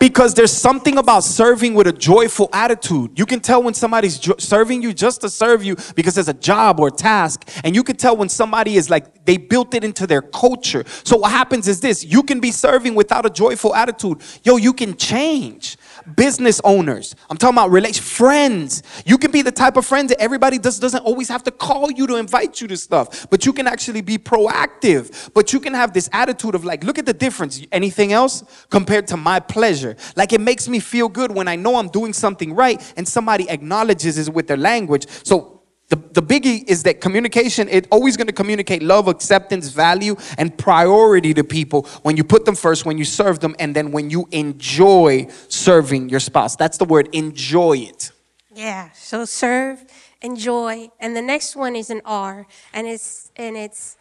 [0.00, 3.18] Because there's something about serving with a joyful attitude.
[3.18, 6.34] You can tell when somebody's jo- serving you just to serve you because there's a
[6.34, 7.46] job or a task.
[7.64, 10.84] And you can tell when somebody is like, they built it into their culture.
[11.04, 14.22] So what happens is this you can be serving without a joyful attitude.
[14.42, 15.76] Yo, you can change.
[16.16, 18.82] Business owners, I'm talking about relation friends.
[19.04, 21.90] You can be the type of friend that everybody just doesn't always have to call
[21.90, 25.32] you to invite you to stuff, but you can actually be proactive.
[25.34, 27.60] But you can have this attitude of like, look at the difference.
[27.72, 29.96] Anything else compared to my pleasure?
[30.16, 33.48] Like it makes me feel good when I know I'm doing something right and somebody
[33.48, 35.06] acknowledges it with their language.
[35.24, 35.59] So
[35.90, 40.56] The, the biggie is that communication, it's always going to communicate love, acceptance, value, and
[40.56, 44.08] priority to people when you put them first, when you serve them, and then when
[44.08, 46.54] you enjoy serving your spouse.
[46.54, 48.12] That's the word, enjoy it.
[48.54, 48.90] Yeah.
[48.92, 49.84] So serve,
[50.22, 53.96] enjoy, and the next one is an R, and it's and it's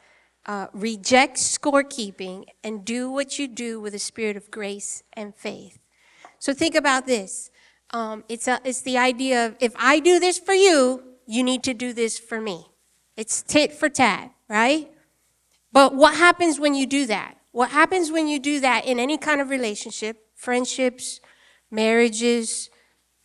[0.45, 5.80] uh, reject scorekeeping and do what you do with a spirit of grace and faith.
[6.38, 7.52] So think about this.
[7.91, 11.62] Um, it's a, it's the idea of if I do this for you, you need
[11.62, 12.65] to do this for me.
[13.15, 14.89] It's tit for tat, right?
[15.72, 17.38] But what happens when you do that?
[17.52, 21.22] What happens when you do that in any kind of relationship, friendships,
[21.70, 22.72] marriages,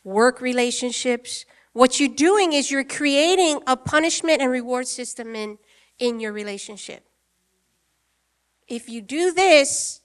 [0.03, 1.47] work relationships?
[1.73, 5.57] What you're doing is you're creating a punishment and reward system in,
[5.99, 7.07] in your relationship.
[8.69, 10.03] If you do this,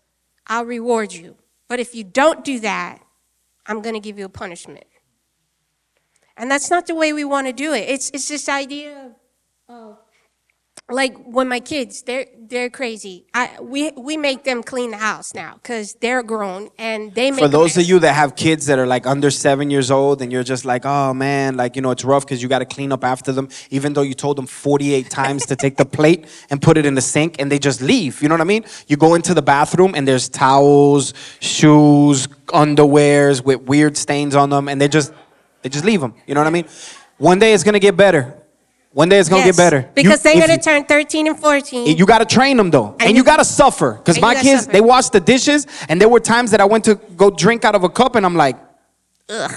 [0.48, 1.36] I'll reward you.
[1.68, 3.00] But if you don't do that,
[3.66, 4.86] I'm going to give you a punishment.
[6.40, 7.90] And that's not the way we want to do it.
[7.90, 9.12] It's, it's this idea
[9.68, 9.98] of, of
[10.90, 13.26] like when my kids, they're, they're crazy.
[13.34, 17.42] I, we, we make them clean the house now because they're grown and they make
[17.42, 20.32] For those of you that have kids that are like under seven years old and
[20.32, 22.94] you're just like, oh man, like, you know, it's rough because you got to clean
[22.94, 26.62] up after them, even though you told them 48 times to take the plate and
[26.62, 28.22] put it in the sink and they just leave.
[28.24, 28.64] You know what I mean?
[28.88, 34.70] You go into the bathroom and there's towels, shoes, underwears with weird stains on them
[34.70, 35.12] and they just,
[35.62, 36.14] they just leave them.
[36.28, 36.66] You know what I mean?
[37.18, 38.36] One day it's going to get better.
[38.92, 39.90] One day it's going to Yes, get better.
[39.94, 41.96] Because You- they're if going you- to turn 13 and 14.
[41.98, 43.92] you got to train them though, and, And you you- got to suffer.
[43.94, 44.72] Because my kids, suffer.
[44.72, 47.76] they wash the dishes, and there were times that I went to go drink out
[47.76, 48.58] of a cup, and I'm like,
[49.30, 49.52] ugh.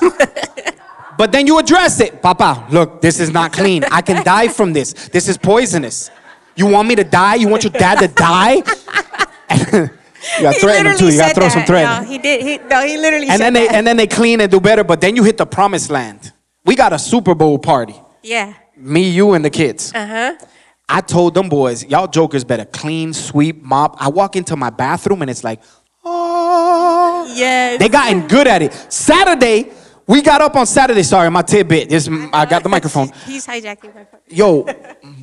[1.18, 2.66] but then you address it, Papa.
[2.70, 3.84] Look, this is not clean.
[3.84, 4.92] I can die from this.
[5.08, 6.10] This is poisonous.
[6.56, 7.36] You want me to die?
[7.36, 8.62] You want your dad to die?
[10.36, 11.08] you got threaten him too.
[11.12, 11.66] You got to throw some that.
[11.66, 12.02] threat.
[12.02, 12.42] No, he did.
[12.42, 13.74] He, no, he literally and said then they that.
[13.76, 14.84] and then they clean and do better.
[14.84, 16.32] But then you hit the promised land.
[16.64, 17.94] We got a Super Bowl party.
[18.22, 18.54] yeah.
[18.76, 19.92] Me, you, and the kids.
[19.94, 20.46] Uh huh.
[20.88, 23.96] I told them boys, y'all jokers better clean, sweep, mop.
[24.00, 25.60] I walk into my bathroom and it's like,
[26.04, 27.32] oh.
[27.34, 27.78] Yes.
[27.78, 28.72] They gotten good at it.
[28.92, 29.70] Saturday,
[30.06, 31.02] we got up on Saturday.
[31.04, 31.88] Sorry, my tidbit.
[31.88, 33.08] This, I got the microphone.
[33.26, 34.20] He's hijacking my phone.
[34.28, 34.66] Yo,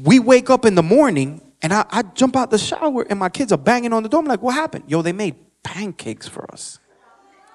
[0.04, 3.30] we wake up in the morning and I, I jump out the shower and my
[3.30, 4.20] kids are banging on the door.
[4.20, 4.86] I'm like, what happened?
[4.88, 6.80] Yo, they made pancakes for us.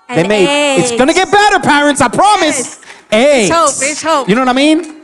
[0.09, 0.79] They And made.
[0.79, 2.01] It's gonna get better, parents.
[2.01, 2.81] I promise.
[3.11, 3.51] Eggs.
[3.51, 4.29] It's hope, it's hope.
[4.29, 5.03] You know what I mean?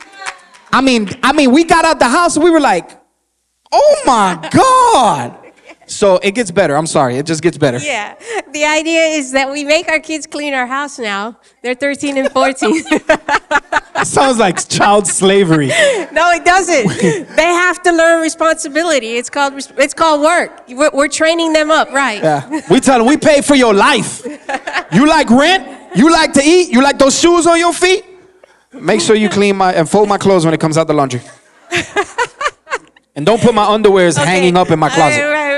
[0.72, 2.90] I mean, I mean, we got out the house and we were like,
[3.70, 5.38] "Oh my god!"
[5.92, 6.76] So it gets better.
[6.76, 7.78] I'm sorry, it just gets better.
[7.78, 8.14] Yeah.
[8.52, 11.38] The idea is that we make our kids clean our house now.
[11.62, 12.82] They're 13 and 14.
[13.06, 15.68] that sounds like child slavery.
[15.68, 16.88] no, it doesn't.
[17.36, 19.16] they have to learn responsibility.
[19.16, 20.64] It's called it's called work.
[20.68, 22.22] We're, we're training them up, right?
[22.22, 22.60] Yeah.
[22.70, 24.22] We tell them we pay for your life.
[24.92, 25.96] You like rent?
[25.96, 26.70] You like to eat?
[26.70, 28.04] You like those shoes on your feet?
[28.72, 31.20] Make sure you clean my and fold my clothes when it comes out the laundry.
[33.14, 34.24] And don't put my underwears Okay.
[34.26, 35.20] hanging up in my closet.
[35.20, 35.51] right.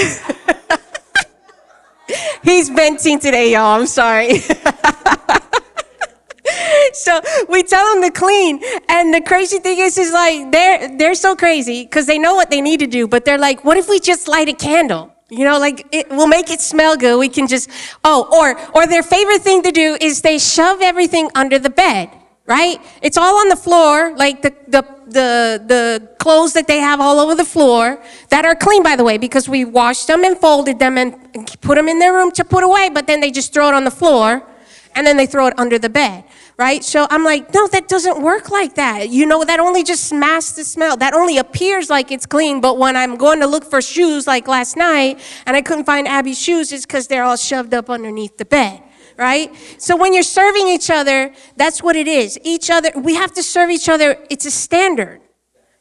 [2.42, 3.78] He's venting today, y'all.
[3.78, 4.38] I'm sorry.
[6.92, 11.14] so we tell them to clean, and the crazy thing is, is like they're they're
[11.14, 13.88] so crazy because they know what they need to do, but they're like, what if
[13.88, 15.12] we just light a candle?
[15.28, 17.18] You know, like it will make it smell good.
[17.18, 17.70] We can just
[18.04, 22.10] oh, or or their favorite thing to do is they shove everything under the bed
[22.50, 22.82] right?
[23.00, 27.20] It's all on the floor, like the, the, the, the clothes that they have all
[27.20, 30.78] over the floor that are clean, by the way, because we washed them and folded
[30.78, 31.14] them and
[31.60, 33.84] put them in their room to put away, but then they just throw it on
[33.84, 34.46] the floor
[34.94, 36.24] and then they throw it under the bed,
[36.56, 36.82] right?
[36.82, 39.08] So I'm like, no, that doesn't work like that.
[39.08, 40.96] You know, that only just masks the smell.
[40.96, 44.48] That only appears like it's clean, but when I'm going to look for shoes like
[44.48, 48.36] last night and I couldn't find Abby's shoes, it's because they're all shoved up underneath
[48.36, 48.82] the bed
[49.20, 49.54] right?
[49.76, 52.38] So when you're serving each other, that's what it is.
[52.42, 54.16] Each other, we have to serve each other.
[54.30, 55.20] It's a standard.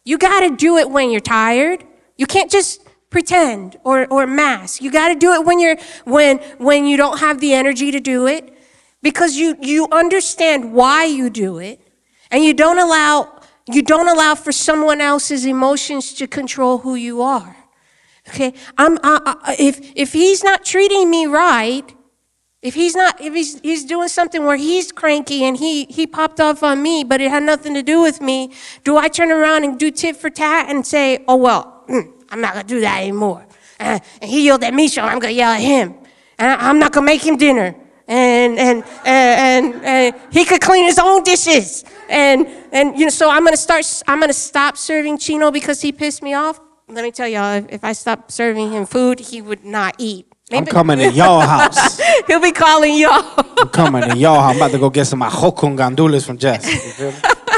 [0.03, 1.85] You got to do it when you're tired.
[2.17, 4.81] You can't just pretend or, or mask.
[4.81, 7.99] You got to do it when you're when when you don't have the energy to
[8.01, 8.53] do it
[9.01, 11.79] because you you understand why you do it
[12.29, 13.39] and you don't allow
[13.71, 17.55] you don't allow for someone else's emotions to control who you are.
[18.27, 18.53] Okay?
[18.77, 21.95] I'm I, I, if if he's not treating me right,
[22.61, 26.41] if he's not, if he's, he's doing something where he's cranky and he, he popped
[26.41, 28.51] off on me, but it had nothing to do with me,
[28.83, 32.41] do I turn around and do tit for tat and say, oh, well, mm, I'm
[32.41, 33.45] not going to do that anymore.
[33.79, 35.95] Uh, and he yelled at me, so I'm going to yell at him.
[36.37, 37.75] And I, am not going to make him dinner.
[38.09, 41.85] And, and, and, and, and he could clean his own dishes.
[42.09, 45.49] And, and, you know, so I'm going to start, I'm going to stop serving Chino
[45.49, 46.59] because he pissed me off.
[46.89, 50.28] Let me tell y'all, if, if I stopped serving him food, he would not eat.
[50.51, 52.01] I'm coming to your house.
[52.27, 53.33] He'll be calling y'all.
[53.57, 54.51] I'm coming to your house.
[54.51, 56.65] I'm about to go get some arroz con gandules from Jess.
[56.65, 57.17] You feel me?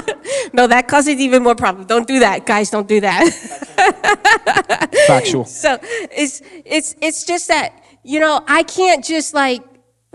[0.53, 1.87] no, that causes even more problems.
[1.87, 2.69] Don't do that, guys.
[2.69, 3.31] Don't do that.
[5.07, 5.45] Factual.
[5.45, 7.73] so it's it's it's just that
[8.03, 9.63] you know I can't just like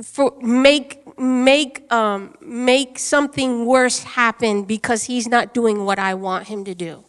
[0.03, 6.49] for make make um make something worse happen because he's not doing what I want
[6.49, 7.06] him to do.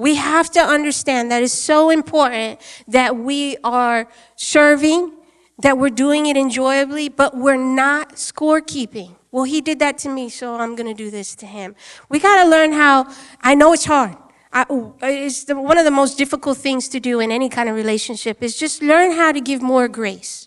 [0.00, 2.58] We have to understand that it's so important
[2.88, 5.12] that we are serving,
[5.58, 9.16] that we're doing it enjoyably, but we're not scorekeeping.
[9.30, 11.76] Well, he did that to me, so I'm going to do this to him.
[12.08, 14.16] We got to learn how, I know it's hard.
[14.54, 14.64] I,
[15.02, 18.42] it's the, one of the most difficult things to do in any kind of relationship
[18.42, 20.46] is just learn how to give more grace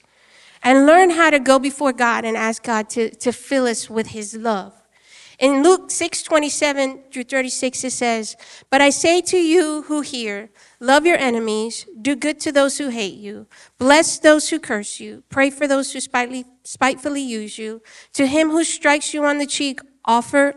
[0.64, 4.08] and learn how to go before God and ask God to, to fill us with
[4.08, 4.83] his love.
[5.40, 8.36] In Luke 6 27 through 36, it says,
[8.70, 12.90] But I say to you who hear, love your enemies, do good to those who
[12.90, 17.82] hate you, bless those who curse you, pray for those who spitefully, spitefully use you.
[18.14, 20.56] To him who strikes you on the cheek, offer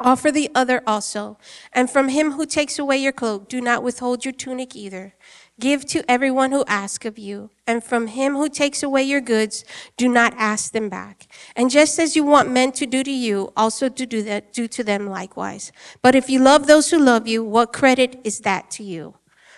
[0.00, 1.38] Offer the other also.
[1.72, 5.14] And from him who takes away your cloak, do not withhold your tunic either.
[5.60, 9.64] Give to everyone who asks of you, and from him who takes away your goods,
[9.96, 11.26] do not ask them back.
[11.56, 14.68] And just as you want men to do to you, also to do that, do
[14.68, 15.72] to them likewise.
[16.00, 19.14] But if you love those who love you, what credit is that to you?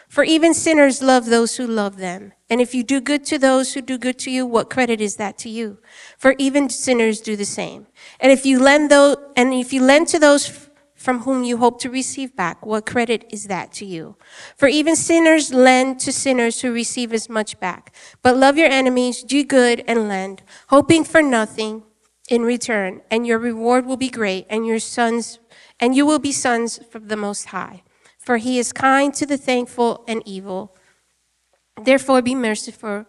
[0.09, 2.33] For even sinners love those who love them.
[2.49, 5.17] And if you do good to those who do good to you, what credit is
[5.17, 5.79] that to you?
[6.19, 7.87] For even sinners do the same.
[8.19, 10.70] And if you lend those, and if you lend to those
[11.01, 14.17] from whom you hope to receive back, what credit is that to you?
[14.55, 17.95] For even sinners lend to sinners who receive as much back.
[18.21, 21.85] But love your enemies, do good, and lend, hoping for nothing
[22.29, 25.39] in return, and your reward will be great, and your sons,
[25.81, 27.83] and you will be sons from the Most High.
[28.19, 30.77] For he is kind to the thankful and evil.
[31.83, 33.07] Therefore be merciful,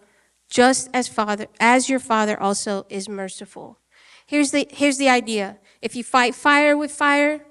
[0.49, 3.79] just as Father, as your Father also is merciful.
[4.25, 5.57] Here's the, here's the idea.
[5.81, 7.41] If you fight fire with fire,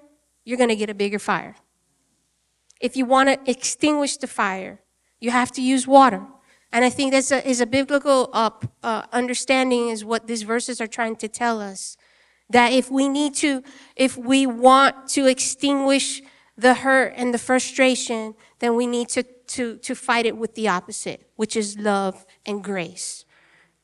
[0.50, 1.54] you're going to get a bigger fire.
[2.80, 4.80] If you want to extinguish the fire,
[5.20, 6.22] you have to use water.
[6.72, 8.50] And I think that's a, is a biblical uh,
[8.82, 11.96] uh, understanding is what these verses are trying to tell us.
[12.48, 13.62] That if we need to,
[13.94, 16.20] if we want to extinguish
[16.56, 20.66] the hurt and the frustration, then we need to, to, to fight it with the
[20.66, 23.24] opposite, which is love and grace.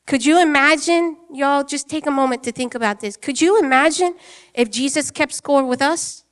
[0.05, 3.15] Could you imagine, y'all, just take a moment to think about this.
[3.15, 4.15] Could you imagine
[4.53, 6.25] if Jesus kept score with us?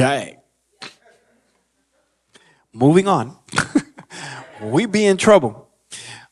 [0.00, 0.38] Dang.
[2.72, 3.36] Moving on.
[4.62, 5.68] we be in trouble.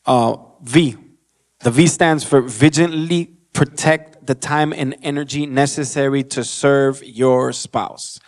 [0.07, 0.97] Uh, v.
[1.59, 8.19] The V stands for vigilantly protect the time and energy necessary to serve your spouse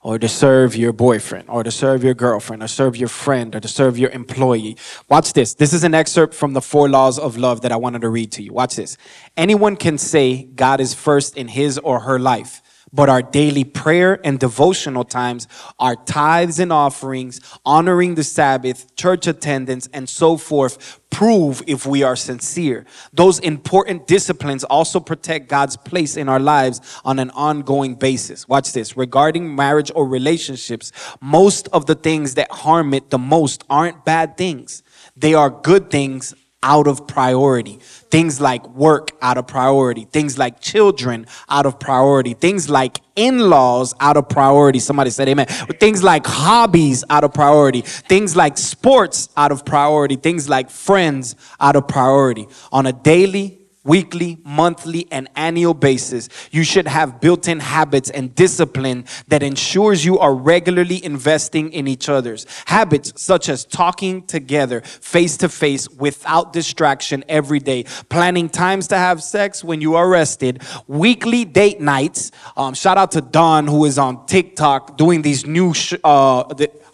[0.00, 3.58] or to serve your boyfriend or to serve your girlfriend or serve your friend or
[3.58, 4.76] to serve your employee.
[5.08, 5.54] Watch this.
[5.54, 8.30] This is an excerpt from the four laws of love that I wanted to read
[8.32, 8.52] to you.
[8.52, 8.96] Watch this.
[9.36, 12.62] Anyone can say God is first in his or her life
[12.94, 15.48] but our daily prayer and devotional times,
[15.80, 22.02] our tithes and offerings, honoring the Sabbath, church attendance, and so forth prove if we
[22.02, 22.84] are sincere.
[23.12, 28.48] Those important disciplines also protect God's place in our lives on an ongoing basis.
[28.48, 28.96] Watch this.
[28.96, 34.36] Regarding marriage or relationships, most of the things that harm it the most aren't bad
[34.36, 34.82] things.
[35.16, 37.78] They are good things out of priority.
[38.10, 40.06] Things like work out of priority.
[40.06, 42.32] Things like children out of priority.
[42.32, 44.78] Things like in-laws out of priority.
[44.78, 45.46] Somebody said amen.
[45.46, 47.82] Things like hobbies out of priority.
[47.82, 50.16] Things like sports out of priority.
[50.16, 52.48] Things like friends out of priority.
[52.72, 58.34] On a daily weekly, monthly, and annual basis, you should have built in habits and
[58.34, 62.46] discipline that ensures you are regularly investing in each other's.
[62.66, 68.96] Habits such as talking together face to face without distraction every day, planning times to
[68.96, 72.32] have sex when you are rested, weekly date nights.
[72.56, 76.44] Um, shout out to Don, who is on TikTok doing these new sh- uh,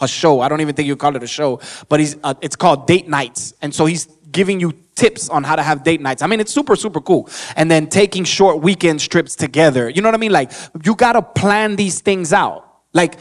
[0.00, 0.40] a show.
[0.40, 3.08] I don't even think you call it a show, but he's uh, it's called Date
[3.08, 6.22] Nights, and so he's giving you tips on how to have date nights.
[6.22, 7.28] I mean, it's super, super cool.
[7.56, 9.88] And then taking short weekend trips together.
[9.88, 10.32] You know what I mean?
[10.32, 10.52] Like,
[10.84, 12.66] you gotta plan these things out.
[12.92, 13.18] Like,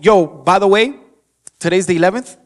[0.00, 0.94] yo, by the way,
[1.58, 2.36] today's the 11th?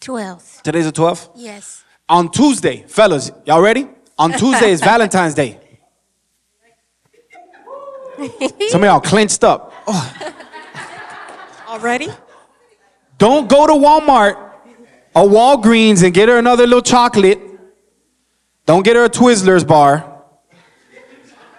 [0.00, 0.62] 12th.
[0.62, 1.30] Today's the 12th?
[1.36, 1.84] Yes.
[2.08, 3.88] On Tuesday, fellas, y'all ready?
[4.18, 5.58] On Tuesday is Valentine's Day.
[8.68, 9.72] Some of y'all clenched up.
[9.86, 10.32] Oh.
[11.68, 12.08] Already?
[13.16, 14.51] Don't go to Walmart
[15.14, 17.40] or Walgreens and get her another little chocolate.
[18.66, 20.08] Don't get her a Twizzlers bar.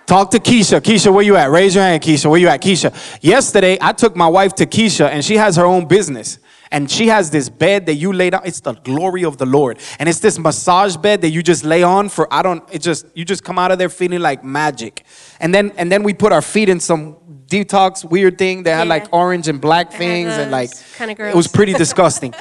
[0.06, 0.82] Talk to Keisha.
[0.82, 1.49] Keisha, where you at?
[1.49, 2.30] Raise your hand, Keisha.
[2.30, 2.62] Where you at?
[2.62, 2.93] Keisha.
[3.22, 6.39] Yesterday, I took my wife to Keisha, and she has her own business.
[6.72, 8.41] and she has this bed that you lay down.
[8.45, 9.78] It's the glory of the Lord.
[9.99, 13.06] And it's this massage bed that you just lay on for I don't it just
[13.14, 15.04] you just come out of there feeling like magic.
[15.39, 18.88] And then and then we put our feet in some detox weird thing that had
[18.88, 20.72] like orange and black things and like.
[20.97, 22.34] Kinda it was pretty disgusting.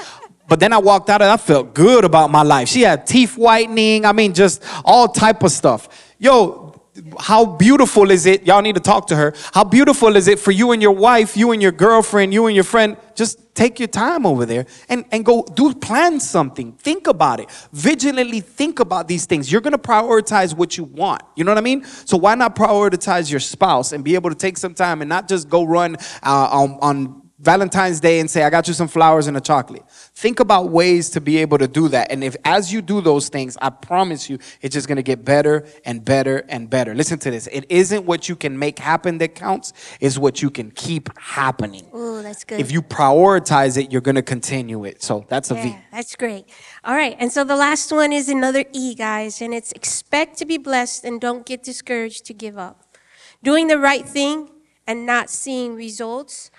[0.53, 2.69] But then I walked out and I felt good about my life.
[2.69, 4.05] She had teeth whitening.
[4.05, 6.13] I mean, just all type of stuff.
[6.19, 6.79] Yo,
[7.19, 8.47] how beautiful is it?
[8.47, 9.33] Y'all need to talk to her.
[9.55, 12.55] How beautiful is it for you and your wife, you and your girlfriend, you and
[12.55, 12.99] your friend?
[13.15, 16.73] Just take your time over there and, and go do plan something.
[16.73, 17.51] Think about it.
[17.73, 19.51] Vigilantly think about these things.
[19.51, 21.23] You're gonna prioritize what you want.
[21.35, 21.83] You know what I mean?
[21.85, 25.29] So why not prioritize your spouse and be able to take some time and not
[25.29, 29.27] just go run uh, on, on Valentine's Day and say, I got you some flowers
[29.27, 29.83] and a chocolate.
[30.15, 32.13] Think about ways to be able to do that.
[32.13, 35.67] And if as you do those things, I promise you, it's just gonna get better
[35.85, 36.95] and better and better.
[36.95, 37.49] Listen to this.
[37.49, 41.85] It isn't what you can make happen that counts, it's what you can keep happening.
[41.93, 42.61] Oh, that's good.
[42.61, 45.03] If you prioritize it, you're gonna continue it.
[45.03, 45.71] So that's a V.
[45.71, 46.45] Yeah, that's great.
[46.85, 50.45] All right, and so the last one is another E, guys, and it's expect to
[50.47, 52.97] be blessed and don't get discouraged to give up.
[53.43, 54.49] Doing the right thing
[54.87, 56.52] and not seeing results.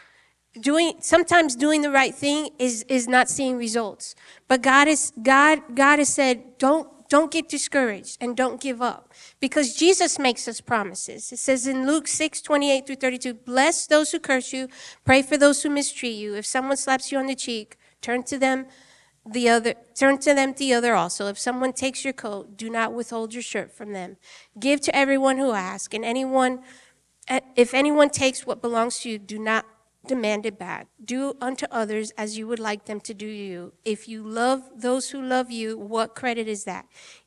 [0.60, 4.16] Doing sometimes doing the right thing is is not seeing results.
[4.47, 9.14] But God is God God has said don't don't get discouraged and don't give up
[9.39, 11.32] because Jesus makes us promises.
[11.32, 14.68] It says in Luke 6, 28 through 32, bless those who curse you,
[15.06, 16.34] pray for those who mistreat you.
[16.34, 18.66] If someone slaps you on the cheek, turn to them
[19.26, 22.91] the other turn to them the other also if someone takes your coat do not
[22.91, 24.18] withhold your shirt from them
[24.60, 26.60] give to everyone who asks and anyone
[27.56, 29.66] if anyone takes what belongs to you do not
[30.06, 30.88] demand it back.
[31.04, 33.74] Do unto others as you would like them to do you.
[33.86, 36.86] If you love those who love you what credit is that?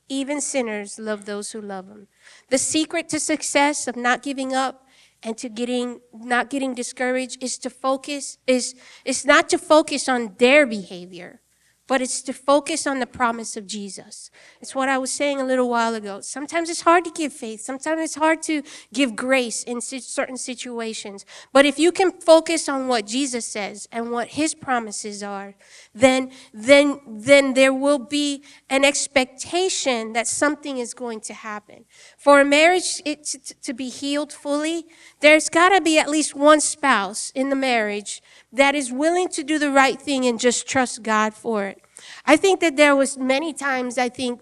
[0.09, 2.07] Even sinners love those who love them
[2.49, 4.85] the secret to success of not giving up
[5.23, 10.35] and to getting not getting discouraged is to focus is is not to focus on
[10.37, 11.41] their behavior
[11.87, 14.29] but it's to focus on the promise of Jesus.
[14.61, 16.21] It's what I was saying a little while ago.
[16.21, 17.61] Sometimes it's hard to give faith.
[17.61, 18.61] Sometimes it's hard to
[18.93, 21.25] give grace in certain situations.
[21.53, 25.55] But if you can focus on what Jesus says and what his promises are,
[25.95, 31.85] then then then there will be an expectation that something is going to happen.
[32.17, 34.85] For a marriage to, to be healed fully,
[35.21, 38.21] there's got to be at least one spouse in the marriage
[38.51, 41.76] that is willing to do the right thing and just trust God for it.
[42.25, 44.41] I think that there was many times I think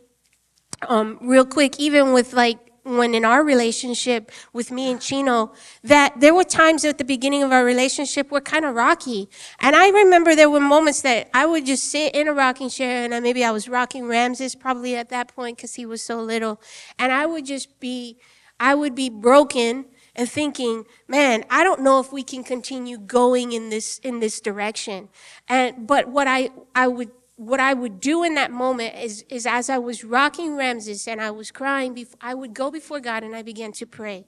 [0.87, 5.51] um, real quick, even with like when in our relationship with me and Chino,
[5.83, 9.27] that there were times at the beginning of our relationship were kind of rocky.
[9.59, 13.11] And I remember there were moments that I would just sit in a rocking chair
[13.11, 16.61] and maybe I was rocking Ramses probably at that point because he was so little.
[16.99, 18.17] And I would just be,
[18.59, 19.85] I would be broken
[20.15, 24.39] and thinking, man, I don't know if we can continue going in this in this
[24.39, 25.09] direction.
[25.49, 29.45] And but what I I would what I would do in that moment is is
[29.45, 33.35] as I was rocking Ramses and I was crying, I would go before God and
[33.35, 34.27] I began to pray,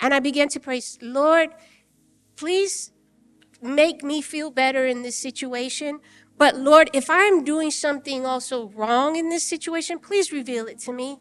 [0.00, 1.50] and I began to pray, Lord,
[2.36, 2.92] please
[3.60, 6.00] make me feel better in this situation.
[6.38, 10.92] But Lord, if I'm doing something also wrong in this situation, please reveal it to
[10.92, 11.18] me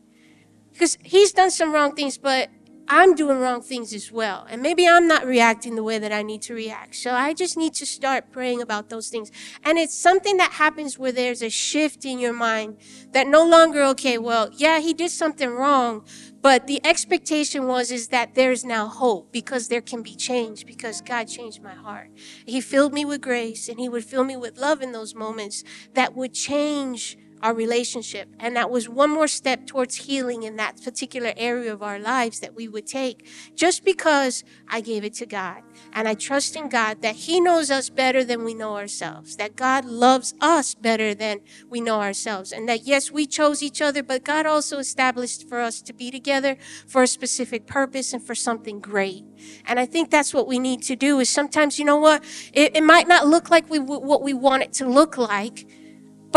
[0.72, 2.50] because he's done some wrong things, but
[2.90, 4.46] I'm doing wrong things as well.
[4.50, 6.96] And maybe I'm not reacting the way that I need to react.
[6.96, 9.32] So I just need to start praying about those things.
[9.64, 12.78] And it's something that happens where there's a shift in your mind
[13.12, 16.06] that no longer, okay, well, yeah, he did something wrong,
[16.42, 21.02] but the expectation was is that there's now hope because there can be change because
[21.02, 22.10] God changed my heart.
[22.46, 25.64] He filled me with grace and he would fill me with love in those moments
[25.94, 28.30] that would change our relationship.
[28.40, 32.40] And that was one more step towards healing in that particular area of our lives
[32.40, 33.26] that we would take
[33.56, 35.64] just because I gave it to God.
[35.94, 39.56] And I trust in God that He knows us better than we know ourselves, that
[39.56, 42.52] God loves us better than we know ourselves.
[42.52, 46.12] And that yes, we chose each other, but God also established for us to be
[46.12, 46.58] together
[46.88, 49.24] for a specific purpose and for something great.
[49.66, 52.24] And I think that's what we need to do is sometimes, you know what?
[52.54, 55.68] It, it might not look like we, what we want it to look like,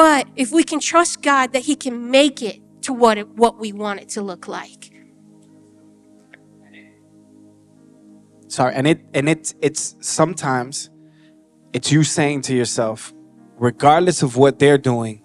[0.01, 3.59] but if we can trust God that He can make it to what it, what
[3.59, 4.91] we want it to look like.
[8.49, 10.89] Sorry, and it and it's it's sometimes
[11.75, 13.13] it's you saying to yourself,
[13.59, 15.23] regardless of what they're doing,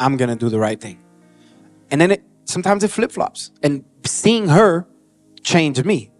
[0.00, 0.98] I'm gonna do the right thing.
[1.90, 3.50] And then it sometimes it flip flops.
[3.62, 4.86] And seeing her
[5.42, 6.10] changed me.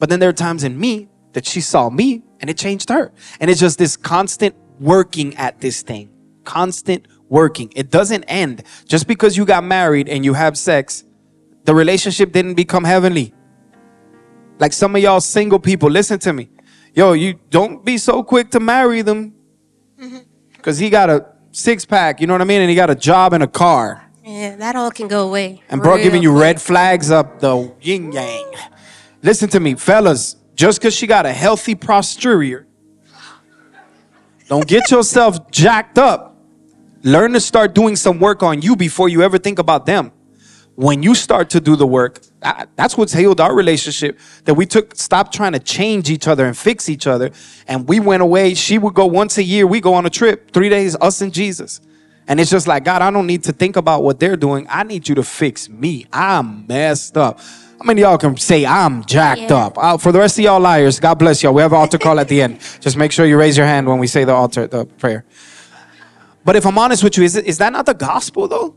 [0.00, 3.12] But then there are times in me that she saw me and it changed her.
[3.38, 6.10] And it's just this constant working at this thing.
[6.42, 7.72] Constant working.
[7.74, 8.62] It doesn't end.
[8.86, 11.04] Just because you got married and you have sex,
[11.64, 13.34] the relationship didn't become heavenly.
[14.58, 16.50] Like some of y'all single people, listen to me.
[16.94, 19.34] Yo, you don't be so quick to marry them.
[20.00, 20.18] Mm-hmm.
[20.52, 22.60] because he got a six pack, you know what I mean?
[22.60, 24.02] And he got a job and a car.
[24.24, 25.62] Yeah, that all can go away.
[25.68, 26.42] And bro giving you quick.
[26.42, 28.50] red flags up the yin yang.
[29.22, 30.36] Listen to me, fellas.
[30.54, 32.66] Just because she got a healthy posterior,
[34.48, 36.33] don't get yourself jacked up.
[37.04, 40.10] Learn to start doing some work on you before you ever think about them.
[40.74, 42.20] When you start to do the work,
[42.76, 44.18] that's what's healed our relationship.
[44.44, 47.30] That we took, stopped trying to change each other and fix each other.
[47.68, 48.54] And we went away.
[48.54, 49.66] She would go once a year.
[49.66, 51.80] We go on a trip, three days, us and Jesus.
[52.26, 54.66] And it's just like, God, I don't need to think about what they're doing.
[54.70, 56.06] I need you to fix me.
[56.10, 57.38] I'm messed up.
[57.38, 59.66] How many of y'all can say I'm jacked Yeah.
[59.66, 59.76] up?
[59.76, 61.52] Uh, for the rest of y'all liars, God bless y'all.
[61.52, 62.60] We have an altar call at the end.
[62.80, 65.24] Just make sure you raise your hand when we say the altar, the prayer.
[66.44, 68.76] But if I'm honest with you, is, is that not the gospel though?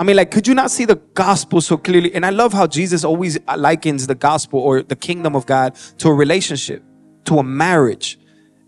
[0.00, 2.14] I mean, like, could you not see the gospel so clearly?
[2.14, 6.08] And I love how Jesus always likens the gospel or the kingdom of God to
[6.08, 6.84] a relationship,
[7.24, 8.18] to a marriage.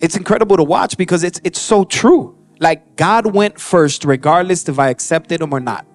[0.01, 2.36] It's incredible to watch because it's it's so true.
[2.59, 5.86] Like God went first, regardless if I accepted him or not.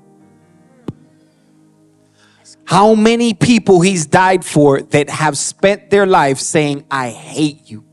[2.66, 7.85] How many people he's died for that have spent their life saying, I hate you?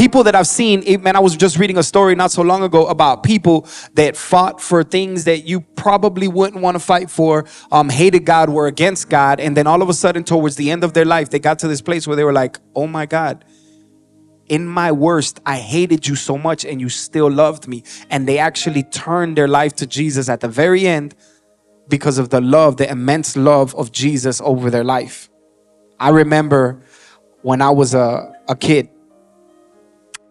[0.00, 2.86] People that I've seen, man, I was just reading a story not so long ago
[2.86, 7.90] about people that fought for things that you probably wouldn't want to fight for, um,
[7.90, 10.94] hated God, were against God, and then all of a sudden, towards the end of
[10.94, 13.44] their life, they got to this place where they were like, oh my God.
[14.48, 17.84] In my worst, I hated you so much and you still loved me.
[18.08, 21.14] And they actually turned their life to Jesus at the very end
[21.90, 25.28] because of the love, the immense love of Jesus over their life.
[26.00, 26.82] I remember
[27.42, 28.88] when I was a, a kid,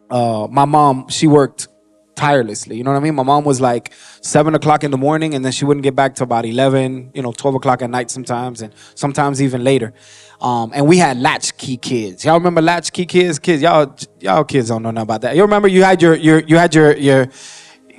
[0.10, 1.68] uh, my mom, she worked
[2.16, 2.76] tirelessly.
[2.78, 3.16] You know what I mean?
[3.16, 6.16] My mom was like seven o'clock in the morning, and then she wouldn't get back
[6.16, 9.93] till about eleven, you know, twelve o'clock at night sometimes, and sometimes even later.
[10.41, 12.24] Um, and we had latchkey kids.
[12.24, 13.39] Y'all remember latchkey kids?
[13.39, 15.36] Kids, y'all, y'all kids don't know nothing about that.
[15.36, 17.28] You remember you had your, your, you had your, your.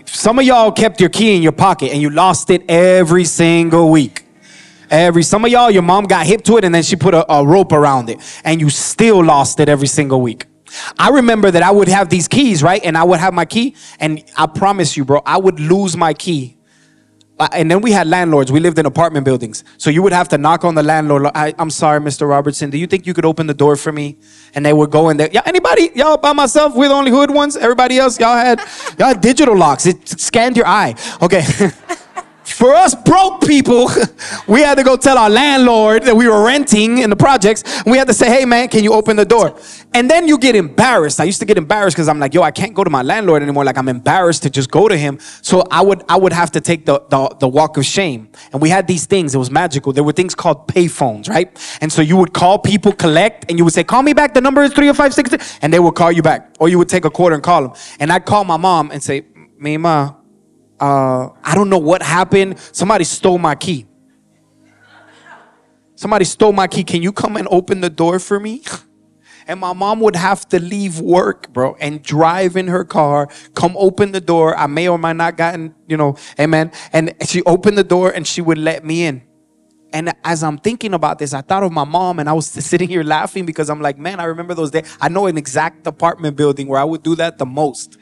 [0.07, 3.91] Some of y'all kept your key in your pocket and you lost it every single
[3.91, 4.25] week.
[4.91, 7.31] Every some of y'all, your mom got hip to it and then she put a,
[7.31, 10.47] a rope around it, and you still lost it every single week.
[10.99, 12.81] I remember that I would have these keys, right?
[12.85, 16.15] And I would have my key, and I promise you, bro, I would lose my
[16.15, 16.57] key.
[17.39, 18.53] Uh, And then we had landlords.
[18.53, 19.65] We lived in apartment buildings.
[19.79, 21.27] So you would have to knock on the landlord.
[21.35, 22.29] I, I'm sorry, Mr.
[22.29, 22.69] Robertson.
[22.69, 24.19] Do you think you could open the door for me?
[24.55, 25.31] And they would go in there.
[25.33, 25.91] Yeah, anybody?
[25.95, 26.75] Y'all by myself?
[26.75, 27.57] We're the only hood ones.
[27.57, 28.59] Everybody else, y'all had
[28.99, 29.87] y'all had digital locks.
[29.87, 30.95] It scanned your eye.
[31.23, 31.43] Okay.
[32.61, 33.89] For us broke people,
[34.47, 37.65] we had to go tell our landlord that we were renting in the projects.
[37.87, 39.59] We had to say, hey man, can you open the door?
[39.95, 41.21] And then you get embarrassed.
[41.21, 43.43] I used to get embarrassed because I'm like, yo, I can't go to my landlord
[43.43, 43.65] anymore.
[43.65, 45.19] Like I'm embarrassed to just go to him.
[45.41, 48.29] So I would I would have to take the, the, the walk of shame.
[48.53, 49.95] And we had these things, it was magical.
[49.95, 51.49] There were things called payphones, right?
[51.81, 54.35] And so you would call people, collect, and you would say, call me back.
[54.35, 55.59] The number is 30560.
[55.63, 56.55] And they would call you back.
[56.61, 57.73] Or you would take a quarter and call them.
[57.99, 59.23] And I'd call my mom and say,
[59.59, 60.20] me, Mima,
[60.81, 62.59] uh, I don't know what happened.
[62.73, 63.87] Somebody stole my key.
[65.95, 66.83] Somebody stole my key.
[66.83, 68.63] Can you come and open the door for me?
[69.47, 73.75] And my mom would have to leave work, bro, and drive in her car, come
[73.77, 74.57] open the door.
[74.57, 76.71] I may or might not gotten, you know, amen.
[76.93, 79.23] And she opened the door and she would let me in.
[79.93, 82.89] And as I'm thinking about this, I thought of my mom and I was sitting
[82.89, 84.97] here laughing because I'm like, man, I remember those days.
[85.01, 87.97] I know an exact apartment building where I would do that the most.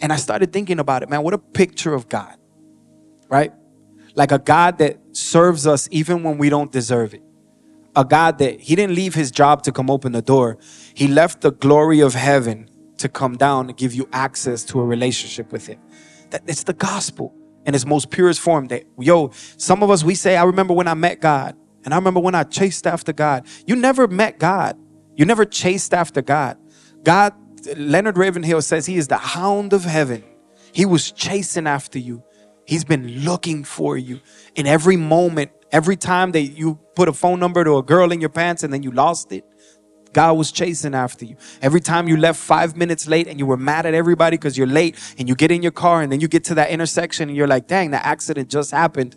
[0.00, 2.36] And I started thinking about it, man, what a picture of God,
[3.28, 3.52] right?
[4.14, 7.22] Like a God that serves us even when we don't deserve it.
[7.96, 10.58] A God that He didn't leave His job to come open the door,
[10.94, 14.84] He left the glory of heaven to come down and give you access to a
[14.84, 15.80] relationship with Him.
[16.30, 17.34] That it's the gospel
[17.66, 18.68] in its most purest form.
[18.68, 21.96] That yo, some of us we say, I remember when I met God, and I
[21.96, 23.46] remember when I chased after God.
[23.66, 24.78] You never met God.
[25.16, 26.56] You never chased after God.
[27.02, 27.32] God,
[27.76, 30.24] Leonard Ravenhill says he is the hound of heaven.
[30.72, 32.22] He was chasing after you.
[32.66, 34.20] He's been looking for you
[34.54, 38.20] in every moment, every time that you put a phone number to a girl in
[38.20, 39.44] your pants and then you lost it.
[40.12, 41.36] God was chasing after you.
[41.62, 44.66] Every time you left five minutes late and you were mad at everybody because you're
[44.66, 47.36] late and you get in your car and then you get to that intersection and
[47.36, 49.16] you're like, dang, that accident just happened.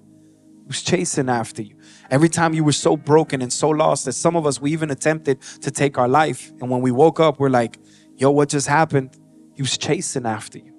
[0.61, 1.75] He was chasing after you.
[2.09, 4.91] Every time you were so broken and so lost that some of us, we even
[4.91, 6.51] attempted to take our life.
[6.61, 7.77] And when we woke up, we're like,
[8.21, 9.17] yo, what just happened?
[9.55, 10.71] He was chasing after you.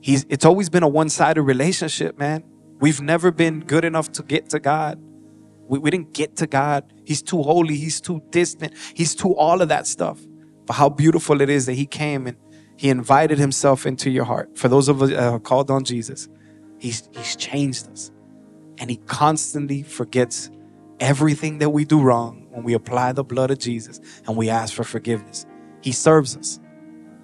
[0.00, 2.44] He's, it's always been a one sided relationship, man.
[2.78, 5.00] We've never been good enough to get to God.
[5.68, 6.92] We, we didn't get to God.
[7.04, 7.74] He's too holy.
[7.74, 8.74] He's too distant.
[8.94, 10.20] He's too all of that stuff.
[10.66, 12.36] But how beautiful it is that He came and
[12.76, 14.56] He invited Himself into your heart.
[14.56, 16.28] For those of us uh, called on Jesus,
[16.78, 18.12] He's He's changed us,
[18.78, 20.50] and He constantly forgets
[21.00, 24.72] everything that we do wrong when we apply the blood of Jesus and we ask
[24.74, 25.46] for forgiveness.
[25.86, 26.58] He serves us.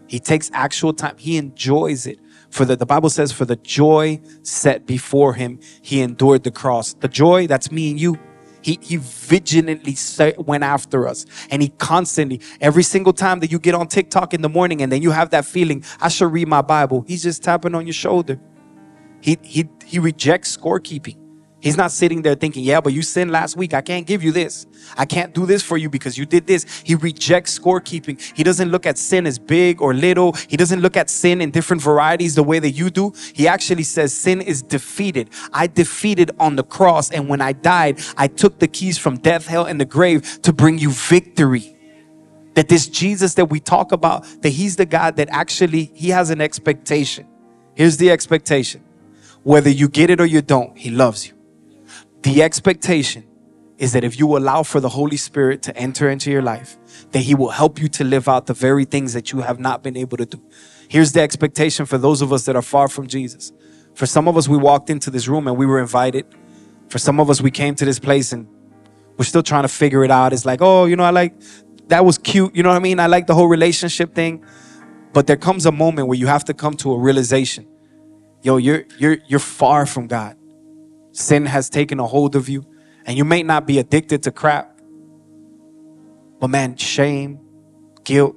[0.07, 1.17] He takes actual time.
[1.19, 2.21] He enjoys it.
[2.49, 6.95] For the, the Bible says, for the joy set before him, he endured the cross.
[6.95, 8.21] The joy, that's me and you.
[8.61, 9.97] He, he vigilantly
[10.39, 11.27] went after us.
[11.51, 14.93] And he constantly, every single time that you get on TikTok in the morning and
[14.93, 17.95] then you have that feeling, I should read my Bible, he's just tapping on your
[17.95, 18.39] shoulder.
[19.23, 21.17] He, he, he rejects scorekeeping.
[21.63, 23.73] He's not sitting there thinking, yeah, but you sinned last week.
[23.73, 24.67] I can't give you this.
[24.99, 26.67] I can't do this for you because you did this.
[26.85, 28.21] He rejects scorekeeping.
[28.37, 30.33] He doesn't look at sin as big or little.
[30.49, 33.13] He doesn't look at sin in different varieties the way that you do.
[33.33, 35.31] He actually says sin is defeated.
[35.53, 37.13] I defeated on the cross.
[37.13, 40.53] And when I died, I took the keys from death, hell, and the grave to
[40.53, 41.77] bring you victory.
[42.55, 46.31] That this Jesus that we talk about, that he's the God that actually, he has
[46.31, 47.29] an expectation.
[47.77, 48.83] Here's the expectation.
[49.45, 51.35] Whether you get it or you don't, he loves you.
[52.23, 53.25] The expectation
[53.79, 56.79] is that if you allow for the Holy Spirit to enter into your life,
[57.11, 59.83] that He will help you to live out the very things that you have not
[59.83, 60.41] been able to do.
[60.89, 63.53] Here's the expectation for those of us that are far from Jesus.
[63.95, 66.27] For some of us, we walked into this room and we were invited.
[66.89, 68.47] For some of us, we came to this place and
[69.17, 70.33] we're still trying to figure it out.
[70.33, 71.35] It's like, oh, you know, I like
[71.89, 72.55] that was cute.
[72.55, 73.01] You know what I mean?
[73.01, 74.45] I like the whole relationship thing.
[75.13, 77.67] But there comes a moment where you have to come to a realization.
[78.43, 80.37] Yo, you're you're you're far from God.
[81.13, 82.65] Sin has taken a hold of you,
[83.05, 84.81] and you may not be addicted to crap.
[86.41, 87.41] But man, shame,
[88.05, 88.37] guilt,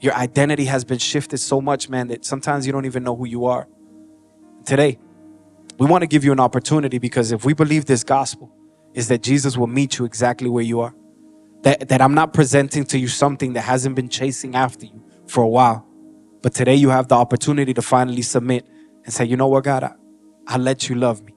[0.00, 3.26] your identity has been shifted so much, man, that sometimes you don't even know who
[3.26, 3.68] you are.
[4.64, 4.98] Today,
[5.78, 8.52] we want to give you an opportunity because if we believe this gospel,
[8.94, 10.94] is that Jesus will meet you exactly where you are.
[11.62, 15.42] That, that I'm not presenting to you something that hasn't been chasing after you for
[15.42, 15.86] a while.
[16.42, 18.66] But today you have the opportunity to finally submit
[19.04, 19.94] and say, you know what, God, I,
[20.48, 21.31] I'll let you love me.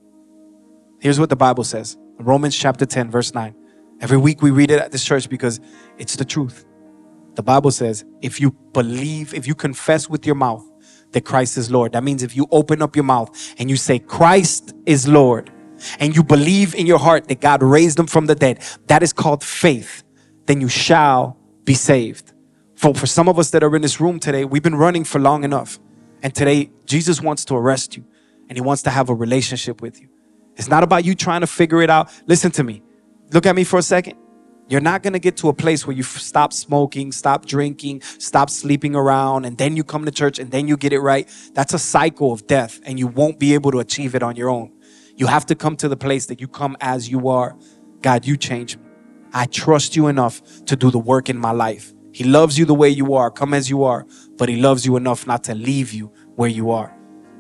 [1.06, 3.54] Here's what the Bible says Romans chapter 10, verse 9.
[4.02, 5.60] Every week we read it at this church because
[6.00, 6.66] it's the truth.
[7.36, 10.68] The Bible says, if you believe, if you confess with your mouth
[11.12, 13.30] that Christ is Lord, that means if you open up your mouth
[13.60, 15.52] and you say, Christ is Lord,
[16.00, 19.14] and you believe in your heart that God raised him from the dead, that is
[19.14, 20.04] called faith,
[20.48, 22.34] then you shall be saved.
[22.74, 25.20] For, for some of us that are in this room today, we've been running for
[25.20, 25.78] long enough.
[26.24, 28.06] And today, Jesus wants to arrest you
[28.50, 30.10] and he wants to have a relationship with you.
[30.56, 32.10] It's not about you trying to figure it out.
[32.28, 32.82] Listen to me.
[33.32, 34.18] Look at me for a second.
[34.68, 38.50] You're not going to get to a place where you stop smoking, stop drinking, stop
[38.50, 41.30] sleeping around, and then you come to church and then you get it right.
[41.54, 44.50] That's a cycle of death, and you won't be able to achieve it on your
[44.50, 44.72] own.
[45.16, 47.56] You have to come to the place that you come as you are.
[48.02, 48.84] God, you change me.
[49.34, 51.94] I trust you enough to do the work in my life.
[52.12, 53.30] He loves you the way you are.
[53.30, 56.72] Come as you are, but He loves you enough not to leave you where you
[56.72, 56.96] are.